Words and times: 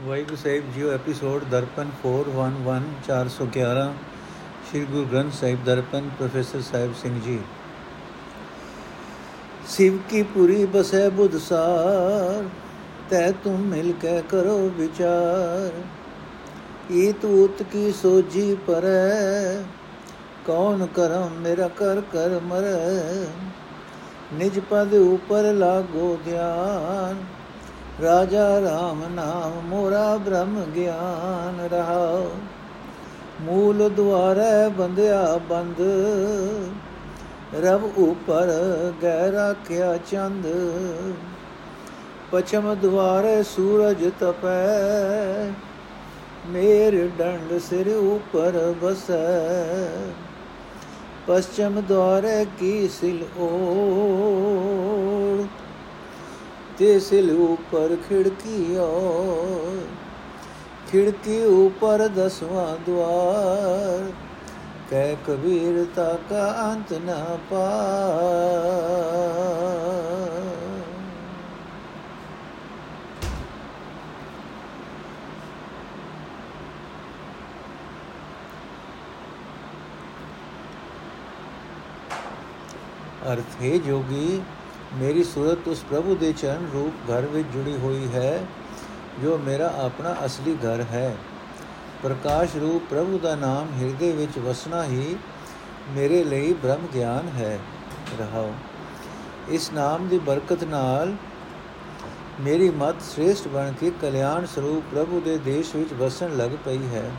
ਵਾਹਿਗੁਰੂ 0.00 0.36
ਸਾਹਿਬ 0.36 0.70
ਜੀਓ 0.74 0.90
episode 0.90 1.42
Darpan 1.44 1.88
411 2.02 2.76
411 3.06 3.80
Shri 4.68 4.84
Guru 4.84 5.04
Granth 5.06 5.32
Sahib 5.32 5.64
Darpan 5.64 6.08
professor 6.18 6.60
Sahib 6.62 6.92
Singh 6.94 7.18
ji 7.20 7.38
ਸਿਵ 9.68 9.98
ਕੀ 10.10 10.22
ਪੁਰੀ 10.34 10.64
ਬਸੈ 10.66 11.08
ਬੁਧ 11.10 11.36
ਸਾਰ 11.38 12.48
ਤੈ 13.10 13.30
ਤੁਮ 13.44 13.66
ਮਿਲ 13.66 13.92
ਕੇ 14.02 14.20
ਕਰੋ 14.30 14.56
ਵਿਚਾਰ 14.76 15.82
ਈ 16.92 17.12
ਤੂਤ 17.22 17.62
ਕੀ 17.72 17.92
ਸੋਜੀ 17.92 18.54
ਪਰੈ 18.66 19.64
ਕੌਣ 20.46 20.86
ਕਰਮ 20.94 21.34
ਮੇਰਾ 21.40 21.68
ਕਰ 21.76 22.00
ਕਰ 22.12 22.38
ਮਰੈ 22.44 23.26
ਨਿਜ 24.34 24.58
ਪਦ 24.60 24.94
ਉਪਰ 24.94 25.52
ਲਾਗੋ 25.54 26.16
ਧਿਆਨ 26.24 27.22
ਰਾਜਾ 28.02 28.58
RAM 28.58 29.10
ਨਾਮ 29.10 29.66
ਮੋਰਾ 29.66 30.16
ਬ੍ਰਹਮ 30.16 30.66
ਗਿਆਨ 30.76 31.68
ਰਹਾਉ 31.72 32.30
ਮੂਲ 33.40 33.88
ਦੁਆਰੇ 33.88 34.68
ਬੰਦਿਆ 34.68 35.40
ਬੰਦ 35.48 35.80
ਰਬ 37.64 37.98
ਉਪਰ 37.98 38.46
ਗਹਿ 39.02 39.32
ਰਾਖਿਆ 39.32 39.98
ਚੰਦ। 40.10 40.46
ਪਛਮ 42.32 42.74
ਦੁਆਰੇ 42.74 43.42
ਸੂਰਜ 43.42 44.10
ਤਪੈ, 44.20 45.50
ਮੇਰ 46.48 47.10
ਡੰਡ 47.18 47.58
ਸਿਰ 47.58 47.88
ਉਪਰ 47.88 48.74
ਬਸੈ। 48.82 49.90
ਪਛਮ 51.26 51.80
ਦੁਆਰੇ 51.80 52.46
ਕੀ 52.58 52.88
ਸਿਲ 52.88 53.24
ਓੜ 53.38 55.46
ਤੇ 56.80 56.98
ਸਿਲ 57.00 57.30
ਉਪਰ 57.32 57.94
ਖਿੜਕੀ 58.08 58.76
ਔਰ 58.76 59.80
ਖਿੜਕੀ 60.90 61.40
ਉਪਰ 61.44 62.06
ਦਸਵਾਂ 62.08 62.66
ਦਵਾਰ 62.86 64.10
ਕਹਿ 64.90 65.16
ਕਬੀਰ 65.26 65.84
ਤਾ 65.96 66.06
ਕਾ 66.30 66.46
ਅੰਤ 66.62 66.92
ਨ 67.00 67.16
ਪਾ 67.50 67.66
ਅਰਥ 83.26 83.60
ਹੈ 83.62 83.76
ਜੋਗੀ 83.78 84.40
ਮੇਰੀ 84.94 85.24
ਸੂਰਤ 85.24 85.68
ਉਸ 85.68 85.84
ਪ੍ਰਭੂ 85.90 86.14
ਦੇ 86.14 86.32
ਚਰਨ 86.32 86.68
ਰੂਪ 86.74 87.10
ਘਰ 87.10 87.20
ਵਿੱਚ 87.20 87.48
ਜੁੜੀ 87.48 87.76
ਹੋਈ 87.76 88.08
ਹੈ, 88.14 88.46
ਜੋ 89.22 89.38
ਮੇਰਾ 89.38 89.74
ਆਪਣਾ 89.78 90.16
ਅਸਲੀ 90.26 90.54
ਘਰ 90.54 90.80
ਹੈ। 90.80 91.16
ਪ੍ਰਕਾਸ਼ 92.02 92.56
ਰੂਪ 92.56 92.82
ਪ੍ਰਭੂ 92.90 93.18
ਦਾ 93.18 93.34
ਨਾਮ 93.34 93.68
ਹਿਰਦੇ 93.80 94.12
ਵਿੱਚ 94.12 94.38
ਵਸਣਾ 94.38 94.84
ਹੀ 94.84 95.16
ਮੇਰੇ 95.90 96.24
ਲਈ 96.24 96.52
ਬ੍ਰਹਮ 96.52 96.86
ਗਿਆਨ 96.94 97.28
ਹੈ। 97.28 97.58
ਰਹਾਓ। 98.18 98.52
ਇਸ 99.48 99.72
ਨਾਮ 99.72 100.08
ਦੀ 100.08 100.18
ਬਰਕਤ 100.18 100.64
ਨਾਲ 100.64 101.14
ਮੇਰੀ 102.40 102.70
ਮਤ 102.70 103.02
ਸ੍ਰੇਸ਼ਟ 103.02 103.48
ਬਣ 103.48 103.72
ਕੇ 103.72 103.92
ਕਲਿਆਣ 104.02 104.46
ਸਰੂਪ 104.46 104.94
ਪ੍ਰਭੂ 104.94 105.20
ਦੇ 105.20 105.38
ਦੇਸ਼ 105.38 105.76
ਵਿੱਚ 105.76 105.92
ਵਸਣ 105.92 106.36
ਲੱਗ 106.36 106.50
ਪਈ 106.64 106.86
ਹੈ। 106.94 107.10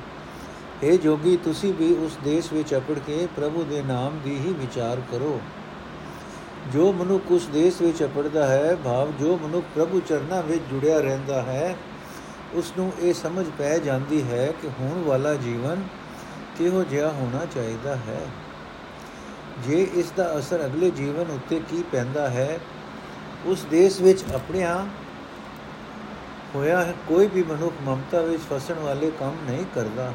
हे 0.83 0.97
ਜੋਗੀ, 0.97 1.37
ਤੁਸੀਂ 1.37 1.73
ਵੀ 1.73 1.93
ਉਸ 1.93 2.17
ਦੇਸ਼ 2.23 2.53
ਵਿੱਚ 2.53 2.75
ਅਪੜ 2.75 2.99
ਕੇ 2.99 3.27
ਪ੍ਰਭੂ 3.35 3.63
ਦੇ 3.63 3.81
ਨਾਮ 3.81 4.19
ਦੀ 4.23 4.37
ਹੀ 4.37 4.53
ਵਿਚਾਰ 4.53 5.01
ਕਰੋ। 5.11 5.41
ਜੋ 6.67 6.91
ਮਨੁੱਖ 6.93 7.31
ਉਸ 7.31 7.47
ਦੇਸ਼ 7.47 7.81
ਵਿੱਚ 7.81 8.03
ਅਪੜਦਾ 8.03 8.47
ਹੈ, 8.47 8.75
ਭਾਵ 8.83 9.11
ਜੋ 9.11 9.39
ਮਨੁੱਖ 9.43 9.65
ਪ੍ਰਭੂ 9.75 9.99
ਚਰਨਾਂ 9.99 10.43
ਵਿੱਚ 10.43 10.61
ਜੁੜਿਆ 10.71 10.99
ਰਹਿੰਦਾ 10.99 11.41
ਹੈ 11.41 11.75
ਉਸ 12.53 12.73
ਨੂੰ 12.77 12.91
ਇਹ 12.99 13.13
ਸਮਝ 13.13 13.45
ਪੈ 13.57 13.77
ਜਾਂਦੀ 13.79 14.23
ਹੈ 14.23 14.53
ਕਿ 14.61 14.67
ਹੋਣ 14.67 15.03
ਵਾਲਾ 15.03 15.33
ਜੀਵਨ 15.35 15.83
ਕਿਹੋ 16.57 16.83
ਜਿਹਾ 16.83 17.09
ਹੋਣਾ 17.11 17.45
ਚਾਹੀਦਾ 17.45 17.95
ਹੈ। 17.95 18.21
ਜੇ 19.59 19.87
ਇਸ 19.93 20.11
ਦਾ 20.17 20.39
ਅਸਰ 20.39 20.65
ਅਗਲੇ 20.65 20.91
ਜੀਵਨ 20.91 21.31
ਉੱਤੇ 21.31 21.61
ਕੀ 21.69 21.83
ਪੈਂਦਾ 21.91 22.29
ਹੈ, 22.29 22.59
ਉਸ 23.45 23.65
ਦੇਸ਼ 23.71 24.01
ਵਿੱਚ 24.01 24.23
ਆਪਣਿਆ 24.35 24.85
ਹੋਇਆ 26.55 26.93
ਕੋਈ 27.07 27.27
ਵੀ 27.27 27.43
ਮਨੁੱਖ 27.43 27.75
ਮਮਤਾ 27.83 28.21
ਵਿੱਚ 28.21 28.43
ਫਸਣ 28.53 28.73
ਵਾਲੇ 28.73 29.11
ਕੰਮ 29.19 29.35
ਨਹੀਂ 29.45 29.65
ਕਰਦਾ। 29.75 30.13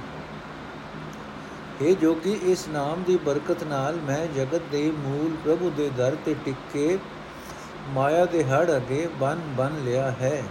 ਇਹ 1.83 1.97
ਜੋ 1.97 2.13
ਕਿ 2.15 2.39
ਇਸ 2.43 2.67
ਨਾਮ 2.69 3.03
ਦੀ 3.03 3.17
ਬਰਕਤ 3.17 3.63
ਨਾਲ 3.65 3.97
ਮੈਂ 3.97 4.27
ਜਗਤ 4.27 4.63
ਦੇ 4.73 4.91
ਮੂਲ 4.99 5.35
ਪ੍ਰਭੂ 5.45 5.71
ਦੇ 5.71 5.91
ਦਰ 5.97 6.17
ਤੇ 6.25 6.35
ਟਿਕ 6.45 6.57
ਕੇ 6.73 6.99
ਮਾਇਆ 7.89 8.25
ਦੇ 8.25 8.45
ਹੜ 8.45 8.77
ਅਗੇ 8.77 9.09
ਬਨ 9.21 9.41
ਬਨ 9.57 9.73
ਲਿਆ 9.85 10.11
ਹੈ। 10.11 10.43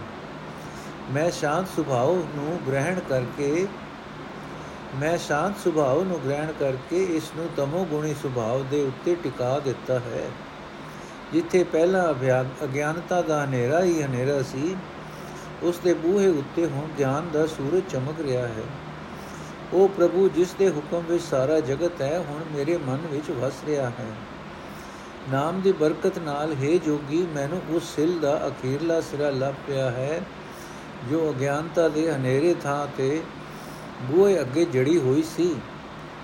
ਮੈਂ 1.10 1.30
ਸ਼ਾਂਤ 1.30 1.66
ਸੁਭਾਅ 1.76 2.06
ਨੂੰ 2.36 2.58
ਗ੍ਰਹਿਣ 2.68 3.00
ਕਰਕੇ, 3.00 3.66
ਮੈਂ 4.96 5.16
ਸ਼ਾਂਤ 5.18 5.58
ਸੁਭਾਅ 5.64 6.04
ਨੂੰ 6.04 6.20
ਗ੍ਰਹਿਣ 6.24 6.52
ਕਰਕੇ 6.60 7.04
ਇਸ 7.16 7.32
ਨੂੰ 7.36 7.48
ਤਮੋ 7.56 7.84
ਗੁਣੀ 7.84 8.14
ਸੁਭਾਅ 8.22 8.62
ਦੇ 8.70 8.82
ਉੱਤੇ 8.82 9.16
ਟਿਕਾ 9.22 9.58
ਦਿੱਤਾ 9.58 9.98
ਹੈ। 9.98 10.24
ਜਿੱਥੇ 11.32 11.64
ਪਹਿਲਾਂ 11.64 12.12
ਅਗਿਆਨਤਾ 12.64 13.22
ਦਾ 13.22 13.44
ਹਨੇਰਾ 13.44 13.82
ਹੀ 13.84 14.02
ਹਨੇਰਾ 14.02 14.42
ਸੀ, 14.42 14.76
ਉਸ 15.62 15.78
ਦੇ 15.78 15.94
ਬੂਹੇ 15.94 16.26
ਉੱਤੇ 16.28 16.66
ਹੁਣ 16.66 16.88
ਗਿਆਨ 16.98 17.30
ਦਾ 17.32 17.46
ਸੂਰਜ 17.46 17.82
ਚਮਕ 17.90 18.20
ਰਿਹਾ 18.20 18.46
ਹੈ। 18.48 18.64
ਉਹ 19.72 19.88
ਪ੍ਰਭੂ 19.88 20.28
ਜਿਸ 20.28 20.54
ਦੇ 20.58 20.70
ਹੁਕਮ 20.70 21.02
ਵਿੱਚ 21.08 21.24
ਸਾਰਾ 21.24 21.60
ਜਗਤ 21.60 22.02
ਹੈ, 22.02 22.18
ਹੁਣ 22.18 22.44
ਮੇਰੇ 22.56 22.76
ਮਨ 22.76 22.98
ਵਿੱਚ 23.10 23.30
ਵਸ 23.30 23.52
ਰਿਹਾ 23.66 23.90
ਹੈ। 23.90 24.06
ਨਾਮ 25.32 25.60
ਦੀ 25.60 25.72
ਬਰਕਤ 25.72 26.18
ਨਾਲ, 26.18 26.52
ਹੈ 26.52 26.76
ਜੋਗੀ, 26.76 27.26
ਮੈਨੂੰ 27.34 27.60
ਉਸ 27.70 27.96
ਸਿਲ 27.96 28.18
ਦਾ 28.18 28.46
ਅਖੀਰਲਾ 28.46 29.00
ਸਿਰਾ 29.00 29.30
ਲੱਭ 29.30 29.54
ਪਿਆ 29.66 29.90
ਹੈ, 29.90 30.20
ਜੋ 31.10 31.30
ਅਗਿਆਨਤਾ 31.30 31.88
ਦੇ 31.88 32.12
ਹਨੇਰੇ 32.12 32.54
ਥਾਂ 32.54 32.86
ਤੇ 32.96 33.22
ਬੂਹੇ 34.02 34.40
ਅੱਗੇ 34.40 34.64
ਜੜੀ 34.64 34.98
ਹੋਈ 34.98 35.22
ਸੀ, 35.22 35.54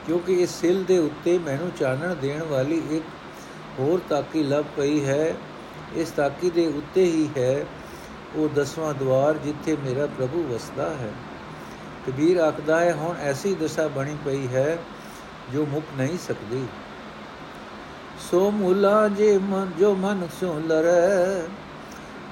ਕਿਉਂਕਿ 0.07 0.33
ਇਸ 0.33 0.51
ਸਿਲ 0.51 0.85
ਦੇ 0.85 0.99
ਉੱਤੇ 0.99 1.39
ਮੈਨੂੰ 1.39 1.71
ਚਾਨਣ 1.79 2.15
ਦੇਣ 2.15 2.43
ਵਾਲੀ 2.43 2.83
ਇੱਕ 2.91 3.05
ਹੋਰ 3.79 4.01
ਤਾਕੀ 4.09 4.43
ਲੱਭ 4.43 4.65
ਪਈ 4.77 5.05
ਹੈ। 5.05 5.35
ਇਸ 5.95 6.11
ਤਾਕੀ 6.11 6.51
ਦੇ 6.51 6.67
ਉੱਤੇ 6.67 7.05
ਹੀ 7.05 7.29
ਹੈ 7.37 7.67
ਉਹ 8.37 8.49
ਦਸਵਾਂ 8.49 8.95
ਦਵਾਰ 8.95 9.35
ਜਿੱਥੇ 9.35 9.77
ਮੇਰਾ 9.77 10.07
ਪ੍ਰਭੂ 10.07 10.43
ਵਸਦਾ 10.43 10.91
ਹੈ। 10.91 11.13
ਕਬੀਰ 12.07 12.37
ਆਖਦਾ 12.37 12.81
ਹੈ, 12.81 12.93
ਹੁਣ 12.93 13.17
ਐਸੀ 13.17 13.55
ਦਸ਼ਾ 13.55 13.87
ਬਣੀ 13.89 14.17
ਪਈ 14.25 14.47
ਹੈ 14.49 14.79
ਜੋ 15.53 15.67
ਮੁੱਕ 15.67 15.87
ਨਹੀਂ 15.99 16.19
ਸਕਦੀ। 16.19 16.65
ਸੋ 18.31 18.51
ਮੂਲਾ 18.51 19.09
ਜੇ 19.09 19.39
ਮਨ, 19.39 19.71
ਜੋ 19.79 19.95
ਮਨ 19.95 20.29
ਸੋ 20.41 20.63
ਲਰੈ, 20.67 21.43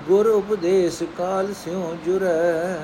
ਗੁਰ 0.09 0.27
ਉਪਦੇਸ਼ 0.27 1.03
ਕਾਲ 1.19 1.53
ਸਿਉ 1.55 1.97
ਜੁਰੈ। 2.05 2.77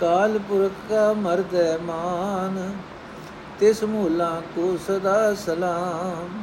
ਕਾਲ 0.00 0.38
ਪੁਰਖ 0.38 0.72
ਕਾ 0.90 1.12
ਮਰਦੈ 1.12 1.78
ਮਾਨ, 1.78 2.72
ਤਿਸ 3.60 3.82
ਮੂਲਾ 3.84 4.42
ਕੋ 4.54 4.76
ਸਦਾ 4.88 5.34
ਸਲਾਮ। 5.34 6.42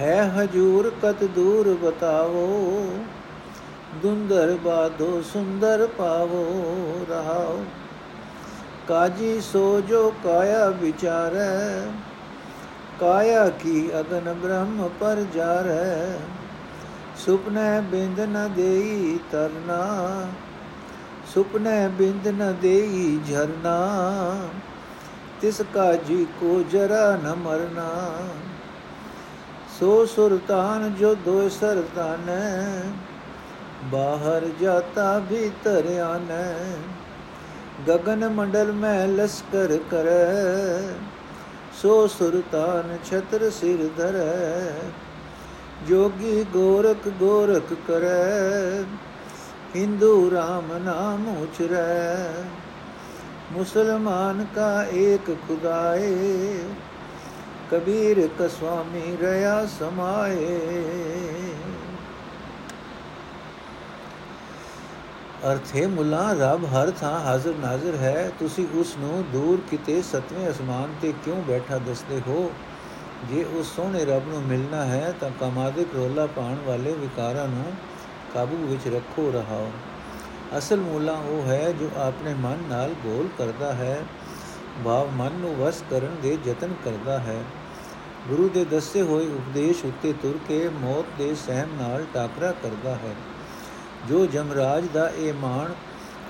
ਹੈ 0.00 0.32
ਹਜੂਰ 0.36 0.92
ਕਤ 1.02 1.24
ਦੂਰ 1.24 1.74
ਬਤਾਵੋ, 1.82 2.98
ਦੁੰਦਰ 4.02 4.56
ਬਾਦੋ 4.64 5.22
ਸੁੰਦਰ 5.32 5.88
ਪਾਵੋ, 5.98 7.06
ਰਹਾਓ। 7.10 7.64
ਕਾਜੀ 8.88 9.40
ਸੋ 9.40 9.80
ਜੋ 9.80 10.12
ਕਾਇਆ 10.24 10.68
ਵਿਚਾਰੈ, 10.70 11.86
ਕਾਇਆ 13.00 13.48
ਕੀ 13.48 13.90
ਅਗਨ 14.00 14.32
ਬ੍ਰਹਮ 14.32 14.88
ਪਰ 15.00 15.24
ਜਾਰੈ। 15.34 16.18
ਸੁਪਨੇ 17.16 17.80
ਬਿੰਦ 17.80 18.20
ਨ 18.20 18.50
ਦੇਈ 18.56 19.18
ਤਰਨਾ, 19.32 19.78
ਸੁਪਨੇ 21.34 21.88
ਬਿੰਦ 21.88 22.28
ਨ 22.28 22.54
ਦੇਈ 22.62 23.18
ਝਰਨਾ, 23.28 23.78
ਤਿਸ 25.40 25.62
ਕਾਜੀ 25.74 26.26
ਕੋ 26.40 26.62
ਜਰਾ 26.72 27.16
ਨ 27.16 27.34
ਮਰਨਾ। 27.34 27.88
ਸੋ 29.80 30.06
ਸੁਰਤਾਨ 30.06 30.94
ਜੋ 30.94 31.14
ਦੋ 31.14 31.48
ਸਰਤਾਨੈ, 31.48 32.82
ਬਾਹਰ 33.84 34.48
ਜਾਤਾ 34.60 35.18
ਭੀਤਰ 35.30 36.00
ਆਨੈ 36.00 36.54
ਗगन 37.88 38.30
ਮੰਡਲ 38.30 38.72
ਮੈਂ 38.72 39.08
ਲਸਕਰ 39.08 39.78
ਕਰੈ, 39.90 40.92
ਸੋ 41.82 42.06
ਸੁਰਤਾਨ 42.06 42.96
ਛਤਰ 43.04 43.50
ਸਿਰ 43.50 43.88
ਧਰੈ, 43.96 44.74
ਜੋਗੀ 45.88 46.44
ਗੋਰਖ 46.52 47.08
ਗੋਰਖ 47.08 47.72
ਕਰੈ, 47.88 48.82
ਹਿੰਦੂ 49.76 50.30
RAM 50.30 50.72
ਨਾਮ 50.84 51.28
ਉਚਰੈ। 51.42 52.16
ਮੁਸਲਮਾਨ 53.52 54.46
ਕਾ 54.54 54.84
ਏਕ 54.84 55.30
ਖੁਦਾਏ, 55.48 56.58
ਕਬੀਰ 57.70 58.28
ਕਸਵਾਮੀ 58.38 59.16
ਰਹਾ 59.22 59.66
ਸਮਾਏ। 59.66 60.58
ਅਰਥ 65.52 65.76
ਹੈ 65.76 65.88
ਮੁੱਲਾ 65.88 66.32
ਰੱਬ 66.32 66.64
ਹਰ 66.64 66.90
ਥਾਂ 66.90 67.20
ਹਾਜ਼ਰ 67.20 67.54
ਨਾਜ਼ਰ 67.54 67.96
ਹੈ, 67.96 68.32
ਤੁਸੀਂ 68.38 68.66
ਉਸ 68.74 68.96
ਨੂੰ 68.98 69.24
ਦੂਰ 69.32 69.60
ਕਿਤੇ 69.70 70.02
ਸਤਵੇਂ 70.02 70.50
ਅਸਮਾਨ 70.50 70.94
ਤੇ 71.02 71.14
ਕਿਉਂ 71.24 71.42
ਬੈਠਾ 71.42 71.78
ਦੱਸਦੇ 71.78 72.20
ਹੋ? 72.26 72.52
ਜੇ 73.24 73.44
ਉਸ 73.44 73.76
ਸੋਹਣੇ 73.76 74.04
ਰੱਬ 74.04 74.28
ਨੂੰ 74.28 74.42
ਮਿਲਣਾ 74.42 74.84
ਹੈ, 74.84 75.14
ਤਾਂ 75.20 75.30
ਕਮਾਦਿਕ 75.40 75.88
ਰੋਲਾ 75.94 76.26
ਪਾਣ 76.26 76.56
ਵਾਲੇ 76.66 76.92
ਵਿਕਾਰਾਂ 76.92 77.48
ਨੂੰ 77.48 77.72
ਕਾਬੂ 78.34 78.56
ਵਿੱਚ 78.56 78.94
ਰੱਖੋ 78.94 79.32
ਰਹਾਓ। 79.34 79.70
ਅਸਲ 80.58 80.80
ਮੂਲਾ 80.80 81.12
ਉਹ 81.12 81.48
ਹੈ 81.48 81.72
ਜੋ 81.72 81.90
ਆਪਣੇ 81.96 82.34
ਮਨ 82.34 82.58
ਨਾਲ 82.68 82.94
ਗੋਲ 83.04 83.28
ਕਰਦਾ 83.38 83.72
ਹੈ, 83.72 84.02
ਭਾਵ 84.84 85.10
ਮਨ 85.10 85.32
ਨੂੰ 85.32 85.56
ਵਸ 85.56 85.82
ਕਰਨ 85.90 86.16
ਦੇ 86.22 86.38
ਯਤਨ 86.46 86.74
ਕਰਦਾ 86.84 87.18
ਹੈ। 87.18 87.42
ਗੁਰੂ 88.28 88.48
ਦੇ 88.48 88.64
ਦੱਸੇ 88.64 89.02
ਹੋਏ 89.02 89.26
ਉਪਦੇਸ਼ 89.26 89.84
ਉੱਤੇ 89.84 90.12
ਤੁਰ 90.12 90.38
ਕੇ 90.48 90.68
ਮੌਤ 90.68 91.04
ਦੇ 91.18 91.34
ਸਹਿਮ 91.34 91.68
ਨਾਲ 91.82 92.04
ਟਾਕਰਾ 92.14 92.52
ਕਰਦਾ 92.52 92.94
ਹੈ। 92.94 93.14
ਜੋ 94.08 94.26
ਜਮਰਾਜ 94.26 94.88
ਦਾ 94.94 95.08
ਇਹ 95.08 95.32
ਮਾਣ 95.32 95.72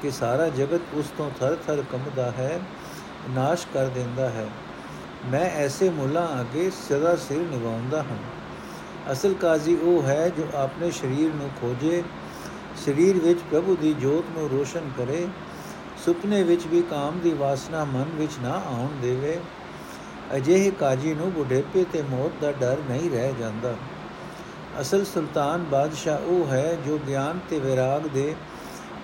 ਕਿ 0.03 0.11
ਸਾਰਾ 0.11 0.49
ਜਗਤ 0.49 0.81
ਉਸ 0.95 1.05
ਤੋਂ 1.19 1.31
ਥਰ-ਥਰ 1.41 1.83
ਕੰਬਦਾ 1.93 2.31
ਹੈ, 2.31 2.61
ਨਾਸ਼ 3.31 3.67
ਕਰ 3.75 3.87
ਦਿੰਦਾ 3.87 4.29
ਹੈ। 4.31 4.47
ਮੈਂ 5.27 5.51
ਐਸੇ 5.51 5.91
ਮੁੱਲਾਂ 5.91 6.41
ਅੱਗੇ 6.41 6.71
ਸਦਾ 6.71 7.17
ਸਿਰ 7.17 7.39
ਨਿਵਾਉਂਦਾ 7.39 8.03
ਹਾਂ। 8.03 8.17
ਅਸਲ 9.13 9.35
ਕਾਜ਼ੀ 9.35 9.75
ਉਹ 9.75 10.03
ਹੈ 10.03 10.29
ਜੋ 10.29 10.47
ਆਪਣੇ 10.55 10.91
ਸਰੀਰ 10.91 11.35
ਨੂੰ 11.35 11.51
ਖੋਜੇ, 11.61 12.03
ਸਰੀਰ 12.87 13.19
ਵਿੱਚ 13.19 13.41
ਪ੍ਰਭੂ 13.51 13.77
ਦੀ 13.77 13.95
ਜੋਤ 13.95 14.39
ਨੂੰ 14.39 14.51
ਰੋਸ਼ਨ 14.51 14.91
ਕਰੇ, 14.99 15.29
ਸੁਪਨੇ 16.05 16.43
ਵਿੱਚ 16.43 16.67
ਵੀ 16.67 16.83
ਕਾਮ 16.83 17.19
ਦੀ 17.19 17.33
ਵਾਸਨਾ 17.33 17.85
ਮਨ 17.85 18.05
ਵਿੱਚ 18.15 18.33
ਨਾ 18.43 18.63
ਆਉਣ 18.67 19.01
ਦੇਵੇ। 19.03 19.41
ਅਜਿਹੇ 20.37 20.71
ਕਾਜੀ 20.71 21.15
ਨੂੰ 21.15 21.33
ਬੁਢੇਪੇ 21.33 21.85
ਤੇ 21.93 22.03
ਮੌਤ 22.03 22.33
ਦਾ 22.41 22.53
ਡਰ 22.53 22.77
ਨਹੀਂ 22.89 23.11
ਰਹਿ 23.11 23.33
ਜਾਂਦਾ। 23.39 23.75
ਅਸਲ 24.81 25.05
ਸੁਲਤਾਨ 25.05 25.65
ਬਾਦਸ਼ਾਹ 25.65 26.19
ਉਹ 26.19 26.47
ਹੈ 26.47 26.77
ਜੋ 26.87 26.99
ਗਿਆਨ 26.99 27.41
ਤੇ 27.51 27.59
ਵਿਰਾਗ 27.59 28.07
ਦੇ 28.07 28.35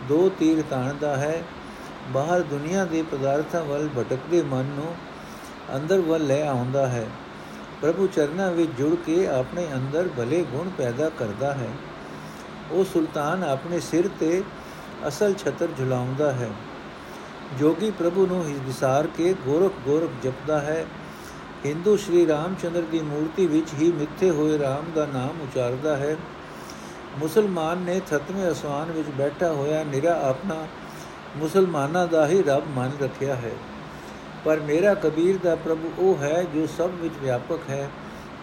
ਦੋ 0.08 0.30
ਤੀਰ 0.38 0.64
ਤਾਣਦਾ 0.70 1.16
ਹੈ। 1.16 1.42
ਬਾਹਰ 2.08 2.40
ਦੁਨੀਆ 2.40 2.84
ਦੇ 2.84 3.02
ਪਦਾਰਥਾਂ 3.02 3.64
ਵੱਲ 3.64 3.88
ਭਟਕਦੇ 3.98 4.42
ਮਨ 4.42 4.64
ਨੂੰ 4.64 4.94
ਅੰਦਰ 5.76 6.00
ਵੱਲ 6.00 6.26
ਲੈ 6.26 6.46
ਆਉਂਦਾ 6.46 6.88
ਹੈ। 6.88 7.06
ਪ੍ਰਭੂ 7.82 8.06
ਚਰਨਾਂ 8.06 8.50
ਵਿੱਚ 8.52 8.70
ਜੁੜ 8.78 8.94
ਕੇ 9.06 9.28
ਆਪਣੇ 9.28 9.66
ਅੰਦਰ 9.74 10.08
ਭਲੇ 10.16 10.42
ਗੁਣ 10.42 10.68
ਪੈਦਾ 10.68 11.08
ਕਰਦਾ 11.08 11.54
ਹੈ। 11.54 11.68
ਉਹ 12.70 12.84
ਸੁਲਤਾਨ 12.84 13.44
ਆਪਣੇ 13.44 13.80
ਸਿਰ 13.80 14.08
ਤੇ 14.20 14.42
ਅਸਲ 15.08 15.34
ਛਤਰ 15.34 15.68
ਝੁਲਾਉਂਦਾ 15.78 16.32
ਹੈ। 16.32 16.50
ਜੋਗੀ 17.58 17.90
ਪ੍ਰਭੂ 17.90 18.26
ਨੂੰ 18.26 18.44
ਵਿਸਾਰ 18.66 19.06
ਕੇ 19.06 19.34
ਗੋਰਖ 19.44 19.72
ਗੋਰਖ 19.84 20.10
ਜਪਦਾ 20.22 20.60
ਹੈ। 20.60 20.86
ਹਿੰਦੂ 21.64 21.96
ਸ਼੍ਰੀ 21.96 22.26
ਰਾਮਚੰਦਰ 22.26 22.82
ਦੀ 22.82 22.98
ਮੂਰਤੀ 22.98 23.46
ਵਿੱਚ 23.46 23.68
ਹੀ 23.74 23.92
ਮਿੱਥੇ 23.92 24.30
ਹੋਏ 24.30 24.58
ਰਾਮ 24.58 24.84
ਦਾ 24.94 25.06
ਨਾਮ 25.06 25.40
ਉਚਾਰਦਾ 25.40 25.96
ਹੈ। 25.96 26.16
ਮੁਸਲਮਾਨ 27.18 27.78
ਨੇ 27.78 28.00
ਥਤਵੇਂ 28.10 28.50
ਅਸਵਾਨ 28.52 28.92
ਵਿੱਚ 28.92 29.08
ਬੈਠਾ 29.08 29.52
ਹੋਇਆ 29.52 29.84
ਨਿਰਾ 29.84 30.20
ਆਪਣਾ 30.28 30.66
ਮੁਸਲਮਾਨਾਂ 31.36 32.06
ਦਾ 32.06 32.26
ਹੀ 32.28 32.42
ਰੱਬ 32.42 32.62
ਮੰਨ 32.68 32.92
ਰੱਖਿਆ 33.02 33.34
ਹੈ। 33.34 33.50
ਪਰ 34.44 34.60
ਮੇਰਾ 34.60 34.94
ਕਬੀਰ 34.94 35.38
ਦਾ 35.42 35.54
ਪ੍ਰਭੂ 35.54 35.92
ਉਹ 35.98 36.18
ਹੈ 36.18 36.42
ਜੋ 36.54 36.66
ਸਭ 36.66 36.90
ਵਿੱਚ 36.94 37.14
ਵਿਆਪਕ 37.22 37.58
ਹੈ 37.70 37.90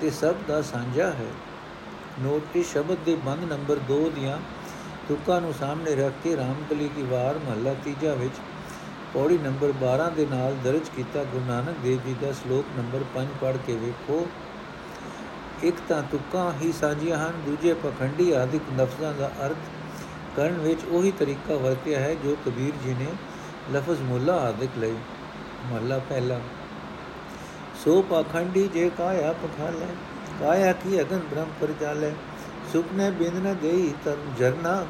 ਤੇ 0.01 0.09
ਸਭ 0.09 0.35
ਦਾ 0.47 0.61
ਸਾਂਝਾ 0.61 1.07
ਹੈ। 1.07 1.31
ਨੋਟ 2.19 2.57
ਇਸ 2.57 2.71
ਸ਼ਬਦ 2.71 2.97
ਦੇ 3.05 3.15
ਬੰਦ 3.15 3.51
ਨੰਬਰ 3.51 3.77
2 3.91 4.09
ਦੀਆਂ 4.15 4.37
ਤੁਕਾਂ 5.07 5.41
ਨੂੰ 5.41 5.53
ਸਾਹਮਣੇ 5.59 5.95
ਰੱਖ 5.95 6.13
ਕੇ 6.23 6.37
ਰਾਮਕਲੀ 6.37 6.89
ਦੀ 6.95 7.01
ਵਾਰ 7.01 7.35
ਮਹੱਲਾ 7.37 7.75
ਤੀਜਾ 7.83 8.13
ਵਿੱਚ 8.13 8.33
ਪੌੜੀ 9.17 9.37
ਨੰਬਰ 9.37 9.73
12 9.81 10.09
ਦੇ 10.09 10.25
ਨਾਲ 10.25 10.55
ਦਰਜ 10.63 10.89
ਕੀਤਾ 10.95 11.23
ਗੁਰੂ 11.23 11.45
ਨਾਨਕ 11.45 11.77
ਦੇਵ 11.83 11.99
ਜੀ 12.05 12.15
ਦਾ 12.21 12.31
ਸ਼ਲੋਕ 12.31 12.65
ਨੰਬਰ 12.77 13.03
5 13.13 13.29
ਪੜ੍ਹ 13.41 13.57
ਕੇ 13.67 13.75
ਵੇਖੋ। 13.75 14.27
ਇੱਕ 15.63 15.75
ਤਾਂ 15.89 16.03
ਤੁਕਾਂ 16.11 16.53
ਹੀ 16.61 16.71
ਸਾਂਝੀਆਂ 16.71 17.17
ਹਨ, 17.17 17.33
ਦੂਜੇ 17.45 17.73
ਪਖੰਡੀ 17.73 18.31
ਆਦਿਕ 18.31 18.61
ਲਫ਼ਜ਼ਾਂ 18.79 19.13
ਦਾ 19.13 19.31
ਅਰਥ 19.45 19.57
ਕਰਨ 20.35 20.53
ਵਿੱਚ 20.53 20.85
ਉਹੀ 20.85 21.11
ਤਰੀਕਾ 21.11 21.55
ਵਰਤਿਆ 21.55 21.99
ਹੈ 21.99 22.13
ਜੋ 22.13 22.37
ਕਬੀਰ 22.45 22.73
ਜੀ 22.83 22.93
ਨੇ 22.93 23.07
ਲਫ਼ਜ਼ 23.73 24.01
ਮੁੱਲਾ 24.01 24.33
ਆਦਿਕ 24.33 24.69
ਲਈ। 24.77 24.95
ਮਹੱਲਾ 25.71 25.99
ਪਹਿਲਾ। 25.99 26.39
ਸੋ 27.85 28.01
ਪਖੰਡੀ 28.01 28.67
ਜੇ 28.67 28.91
ਕਾਇਆ 28.97 29.33
ਪਖਾਲੇ, 29.33 29.87
ਕਾਇਆ 30.39 30.73
ਕੀ 30.73 31.01
ਅਗਨ 31.01 31.19
ਬ੍ਰਹਮ 31.19 31.49
ਪਰ 31.61 31.67
ਜਾਲੇ। 31.81 32.13
ਸੁਪਨੇ 32.73 33.11
ਬਿੰਦ 33.11 33.47
ਨ 33.47 33.55
ਦੇਈ 33.61 33.93
ਤਰ 34.05 34.17
ਜਰਨਾ, 34.37 34.85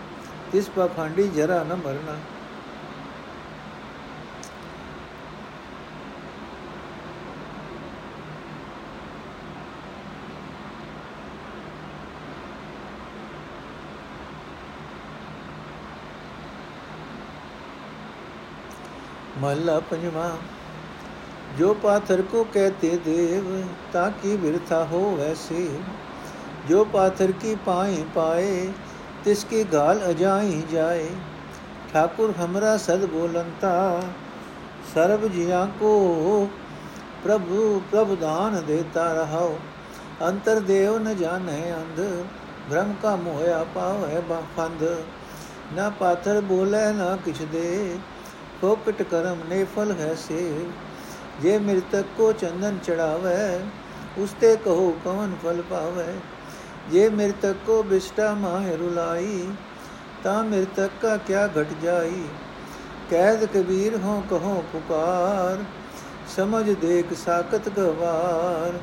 ਤਿਸ 0.51 0.69
ਪਖੰਡੀ 0.75 1.27
ਜਰਾ 1.27 1.63
ਨ 1.63 1.75
ਮਰਨਾ। 1.75 2.15
ਮਹਲਾ 19.41 19.79
ਪੰਜਵਾਂ, 19.89 20.31
ਜੋ 21.57 21.73
ਪਾਥਰ 21.73 22.21
ਕੋ 22.21 22.43
ਕਹਤੇ 22.53 22.97
ਦੇਵ, 23.05 23.45
ਤਾਂ 23.93 24.09
ਕੀ 24.21 24.35
ਵਿਰਥਾ 24.35 24.83
ਹੋ 24.83 25.15
ਵੈਸੇ 25.15 25.67
ਜੋ 26.69 26.83
ਪਾਥਰ 26.85 27.31
ਕੀ 27.31 27.55
ਪਾਏ 27.65 28.03
ਪਾਏ, 28.15 28.71
ਤਿਸ 29.25 29.43
ਕੀ 29.43 29.63
ਗਾਲ 29.63 30.09
ਅਜਾਈ 30.09 30.61
ਜਾਏ। 30.71 31.09
ਠਾਕੁਰ 31.93 32.33
ਹਮਰਾ 32.39 32.75
ਸਦ 32.77 33.05
ਬੋਲੰਤਾ, 33.05 34.01
ਸਰਬ 34.93 35.27
ਜੀਆਂ 35.27 35.65
ਕੋ 35.79 36.47
ਪ੍ਰਭੂ, 37.23 37.81
ਪ੍ਰਭ 37.91 38.15
ਦਾਨ 38.15 38.61
ਦੇਤਾ 38.67 39.11
ਰਹਾਓ 39.13 39.57
ਅੰਤਰ 40.23 40.59
ਦੇਵ 40.59 40.97
ਨ 40.99 41.15
ਜਾਣੈ 41.15 41.61
ਅੰਧ 41.75 41.99
ਬ੍ਰਹਮ 42.69 42.93
ਕਾ 43.01 43.15
ਮੋਇਆ 43.15 43.63
ਪਾਵੈ 43.75 44.19
ਬਾ 44.29 44.41
ਫੰਦ 44.55 44.83
ਨਾ 45.73 45.89
ਪਾਥਰ 45.89 46.39
ਬੋਲੇ 46.41 46.91
ਨਾ 46.93 47.15
ਕਿਛ 47.25 47.41
ਦੇ 47.43 47.97
ਫੋਕਟ 48.61 49.01
ਕਰਮ 49.01 49.41
ਨੇ 49.49 49.63
ਫਲ 49.75 49.91
ਹੈ 49.91 50.13
ਸੇ। 50.15 50.65
ਜੇ 51.41 51.57
ਮਿਰਤਕ 51.57 52.05
ਕੋ 52.17 52.31
ਚੰਦਨ 52.31 52.77
ਚੜਾਵੇ 52.83 53.59
ਉਸਤੇ 54.17 54.55
ਕਹੋ 54.55 54.91
ਕਵਨ 55.05 55.35
ਫਲ 55.43 55.61
ਪਾਵੇ। 55.69 56.13
ਜੇ 56.91 57.09
ਮਿਰਤਕ 57.09 57.55
ਕੋ 57.65 57.81
ਬਿਸ਼ਟਾ 57.83 58.33
ਮਾਹ 58.33 58.67
ਰੁਲਾਈ, 58.79 59.47
ਤਾਂ 60.23 60.43
ਮਿਰਤਕ 60.43 60.91
ਕਾ 61.01 61.17
ਕਿਆ 61.17 61.47
ਘਟ 61.47 61.73
ਜਾਈ। 61.81 62.23
ਕੈਦ 63.09 63.45
ਕਬੀਰ 63.45 63.97
ਹੋ 63.97 64.23
ਕਹੋ 64.29 64.63
ਪੁਕਾਰ, 64.71 65.63
ਸਮਝ 66.35 66.69
ਦੇਖ 66.71 67.13
ਸਾਖਤ 67.25 67.69
ਗਵਾਰ। 67.69 68.79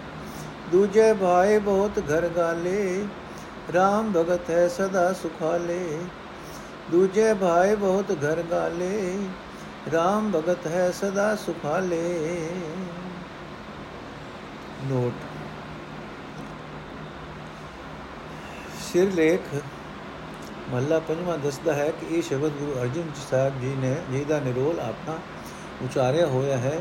ਦੂਜੇ 0.72 1.12
ਭਾਏ 1.12 1.58
ਬਹੁਤ 1.58 1.98
ਘਰ 1.98 2.28
ਗਾਲੇ 2.28 3.04
RAM 3.70 4.12
ਭਗਤ 4.16 4.50
ਹੈ 4.50 4.68
ਸਦਾ 4.68 5.12
ਸੁਖਾਲੇ। 5.12 5.98
ਦੂਜੇ 6.90 7.34
ਭਾਏ 7.34 7.74
ਬਹੁਤ 7.76 8.12
ਘਰ 8.12 8.42
ਗਾਲੇ 8.50 9.18
RAM 9.92 10.30
ਭਗਤ 10.34 10.66
ਹੈ 10.66 10.90
ਸਦਾ 10.90 11.34
ਸੁਖਾਲੇ। 11.36 12.50
ਨੋਟ। 14.84 15.12
ਸਿਰ 18.82 19.12
ਲੇਖ। 19.12 19.54
ਮਹੱਲਾ 20.70 20.98
ਪੰਜਵਾਂ 20.98 21.36
ਦੱਸਦਾ 21.38 21.74
ਹੈ 21.74 21.90
ਕਿ 21.90 22.06
ਇਹ 22.10 22.22
ਸ਼ਬਦ 22.22 22.52
ਗੁਰੂ 22.52 22.80
ਅਰਜਨ 22.82 23.10
ਸਾਹਿਬ 23.30 23.60
ਜੀ 23.60 23.74
ਨੇ 23.78 23.94
ਜਿਹਦਾ 24.10 24.38
ਨਿਰੋਲ 24.40 24.80
ਆਪਣਾ 24.80 25.18
ਉਚਾਰਿਆ 25.82 26.26
ਹੋਇਆ 26.26 26.56
ਹੈ। 26.56 26.80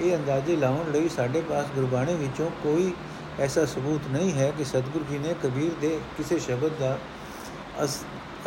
ਇਹ 0.00 0.16
ਅੰਦਾਜ਼ੇ 0.16 0.56
ਲਾਉਣ 0.56 0.90
ਲਈ 0.92 1.08
ਸਾਡੇ 1.08 1.40
ਪਾਸ 1.40 1.66
ਗੁਰਬਾਣੀ 1.74 2.14
ਵਿੱਚੋਂ 2.14 2.50
ਕੋਈ 2.62 2.92
ਐਸਾ 3.40 3.64
ਸਬੂਤ 3.66 4.08
ਨਹੀਂ 4.10 4.32
ਹੈ 4.32 4.52
ਕਿ 4.58 4.64
ਸਤਿਗੁਰੂ 4.64 5.04
ਜੀ 5.10 5.18
ਨੇ 5.18 5.34
ਕਬੀਰ 5.42 5.72
ਦੇ 5.80 5.98
ਕਿਸੇ 6.16 6.38
ਸ਼ਬਦ 6.38 6.78
ਦਾ 6.80 6.96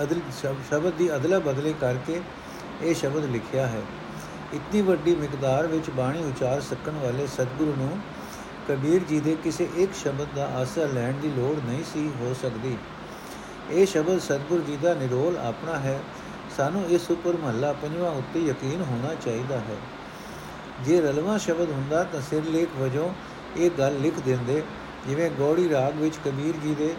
ਅਦਲ 0.03 0.19
ਸ਼ਬਦ 0.69 0.93
ਦੀ 0.93 1.15
ਅਦਲਾ 1.15 1.39
ਬਦਲੇ 1.39 1.73
ਕਰਕੇ 1.81 2.21
ਇਹ 2.83 2.95
ਸ਼ਬਦ 2.95 3.25
ਲਿਖਿਆ 3.25 3.67
ਹੈ। 3.67 3.81
ਇਤਨੀ 4.53 4.81
ਵੱਡੀ 4.81 5.15
ਮਿਕਦਾਰ 5.15 5.67
ਵਿੱਚ 5.67 5.89
ਬਾਣੀ 5.89 6.23
ਉਚਾਰ 6.23 6.61
ਸਕਣ 6.61 6.91
ਵਾਲੇ 6.91 7.27
ਸਤਿਗੁਰੂ 7.27 7.73
ਨੂੰ 7.77 7.97
ਕਬੀਰ 8.67 9.03
ਜੀ 9.03 9.19
ਦੇ 9.19 9.37
ਕਿਸੇ 9.43 9.69
ਇੱਕ 9.75 9.93
ਸ਼ਬਦ 9.93 10.27
ਦਾ 10.35 10.45
ਆਸਰਾ 10.45 10.85
ਲੈਣ 10.85 11.13
ਦੀ 11.13 11.27
ਲੋੜ 11.27 11.69
ਨਹੀਂ 11.69 11.83
ਸੀ, 11.93 12.11
ਹੋ 12.21 12.35
ਸਕਦੀ। 12.41 12.77
ਇਹ 13.71 13.85
ਸ਼ਬਦ 13.85 14.19
ਸਤਿਗੁਰ 14.19 14.61
ਜੀ 14.61 14.77
ਦਾ 14.81 14.93
ਨਿਰੋਲ 14.93 15.37
ਆਪਣਾ 15.37 15.79
ਹੈ। 15.79 15.99
ਸਾਨੂੰ 16.57 16.85
ਇਸ 16.85 17.11
ਉੱਪਰ 17.11 17.37
ਮਹੱਲਾ 17.37 17.73
ਪੰਜਵਾਂ 17.73 18.11
ਉੱਤੇ 18.11 18.39
ਯਕੀਨ 18.39 18.81
ਹੋਣਾ 18.81 19.15
ਚਾਹੀਦਾ 19.15 19.57
ਹੈ। 19.57 19.77
ਜੇ 20.85 21.01
ਰਲਵਾ 21.01 21.37
ਸ਼ਬਦ 21.37 21.69
ਹੁੰਦਾ 21.71 22.03
ਤਾਂ 22.03 22.21
ਸਿਰ 22.21 22.43
ਲੇਖ 22.43 22.69
ਵਜੋਂ 22.79 23.09
ਇਹ 23.57 23.71
ਗੱਲ 23.71 23.99
ਲਿਖ 24.01 24.19
ਦਿੰਦੇ, 24.19 24.63
ਜਿਵੇਂ 25.07 25.29
ਗੋੜੀ 25.29 25.69
ਰਾਗ 25.69 25.95
ਵਿੱਚ 25.95 26.15
ਕਬੀਰ 26.25 26.55
ਜੀ 26.57 26.75
ਦੇ 26.75 26.95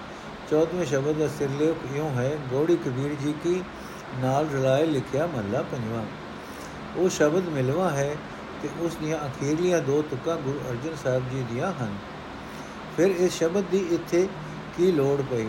14ਵੇਂ 0.50 0.87
ਸ਼ਬਦ 0.87 1.16
ਦਾ 1.16 1.28
ਸਿਰ 1.28 1.49
ਲੇਖ 1.50 1.97
ਇਉਂ 1.97 2.11
ਹੈ, 2.11 2.38
ਗੋੜੀ 2.50 2.76
ਕਬੀਰ 2.76 3.14
ਜੀ 3.23 3.35
ਕੀ 3.45 3.62
ਨਾਲ 4.15 4.49
ਰਲਾਏ 4.49 4.87
ਲਿਖਿਆ 4.87 5.27
ਮਹੱਲਾ 5.27 5.63
ਪੰਜਵਾਂ। 5.63 6.05
ਉਹ 6.97 7.09
ਸ਼ਬਦ 7.09 7.49
ਮਿਲਵਾ 7.49 7.91
ਹੈ 7.91 8.17
ਤੇ 8.63 8.69
ਉਸ 8.81 8.95
ਦੀਆਂ 8.95 9.19
ਅਖੀਰਲੀਆਂ 9.27 9.81
ਦੋ 9.81 10.03
ਤੁਕਾਂ 10.03 10.37
ਗੁਰੂ 10.37 10.61
ਅਰਜਨ 10.71 10.97
ਸਾਹਿਬ 11.05 11.31
ਜੀ 11.31 11.45
ਦੀਆਂ 11.53 11.73
ਹਨ। 11.73 11.97
ਫਿਰ 12.97 13.11
ਇਸ 13.11 13.33
ਸ਼ਬਦ 13.33 13.65
ਦੀ 13.71 13.79
ਇੱਥੇ 13.79 14.29
ਕੀ 14.77 14.93
ਲੋੜ 14.93 15.23
ਪਈ? 15.23 15.47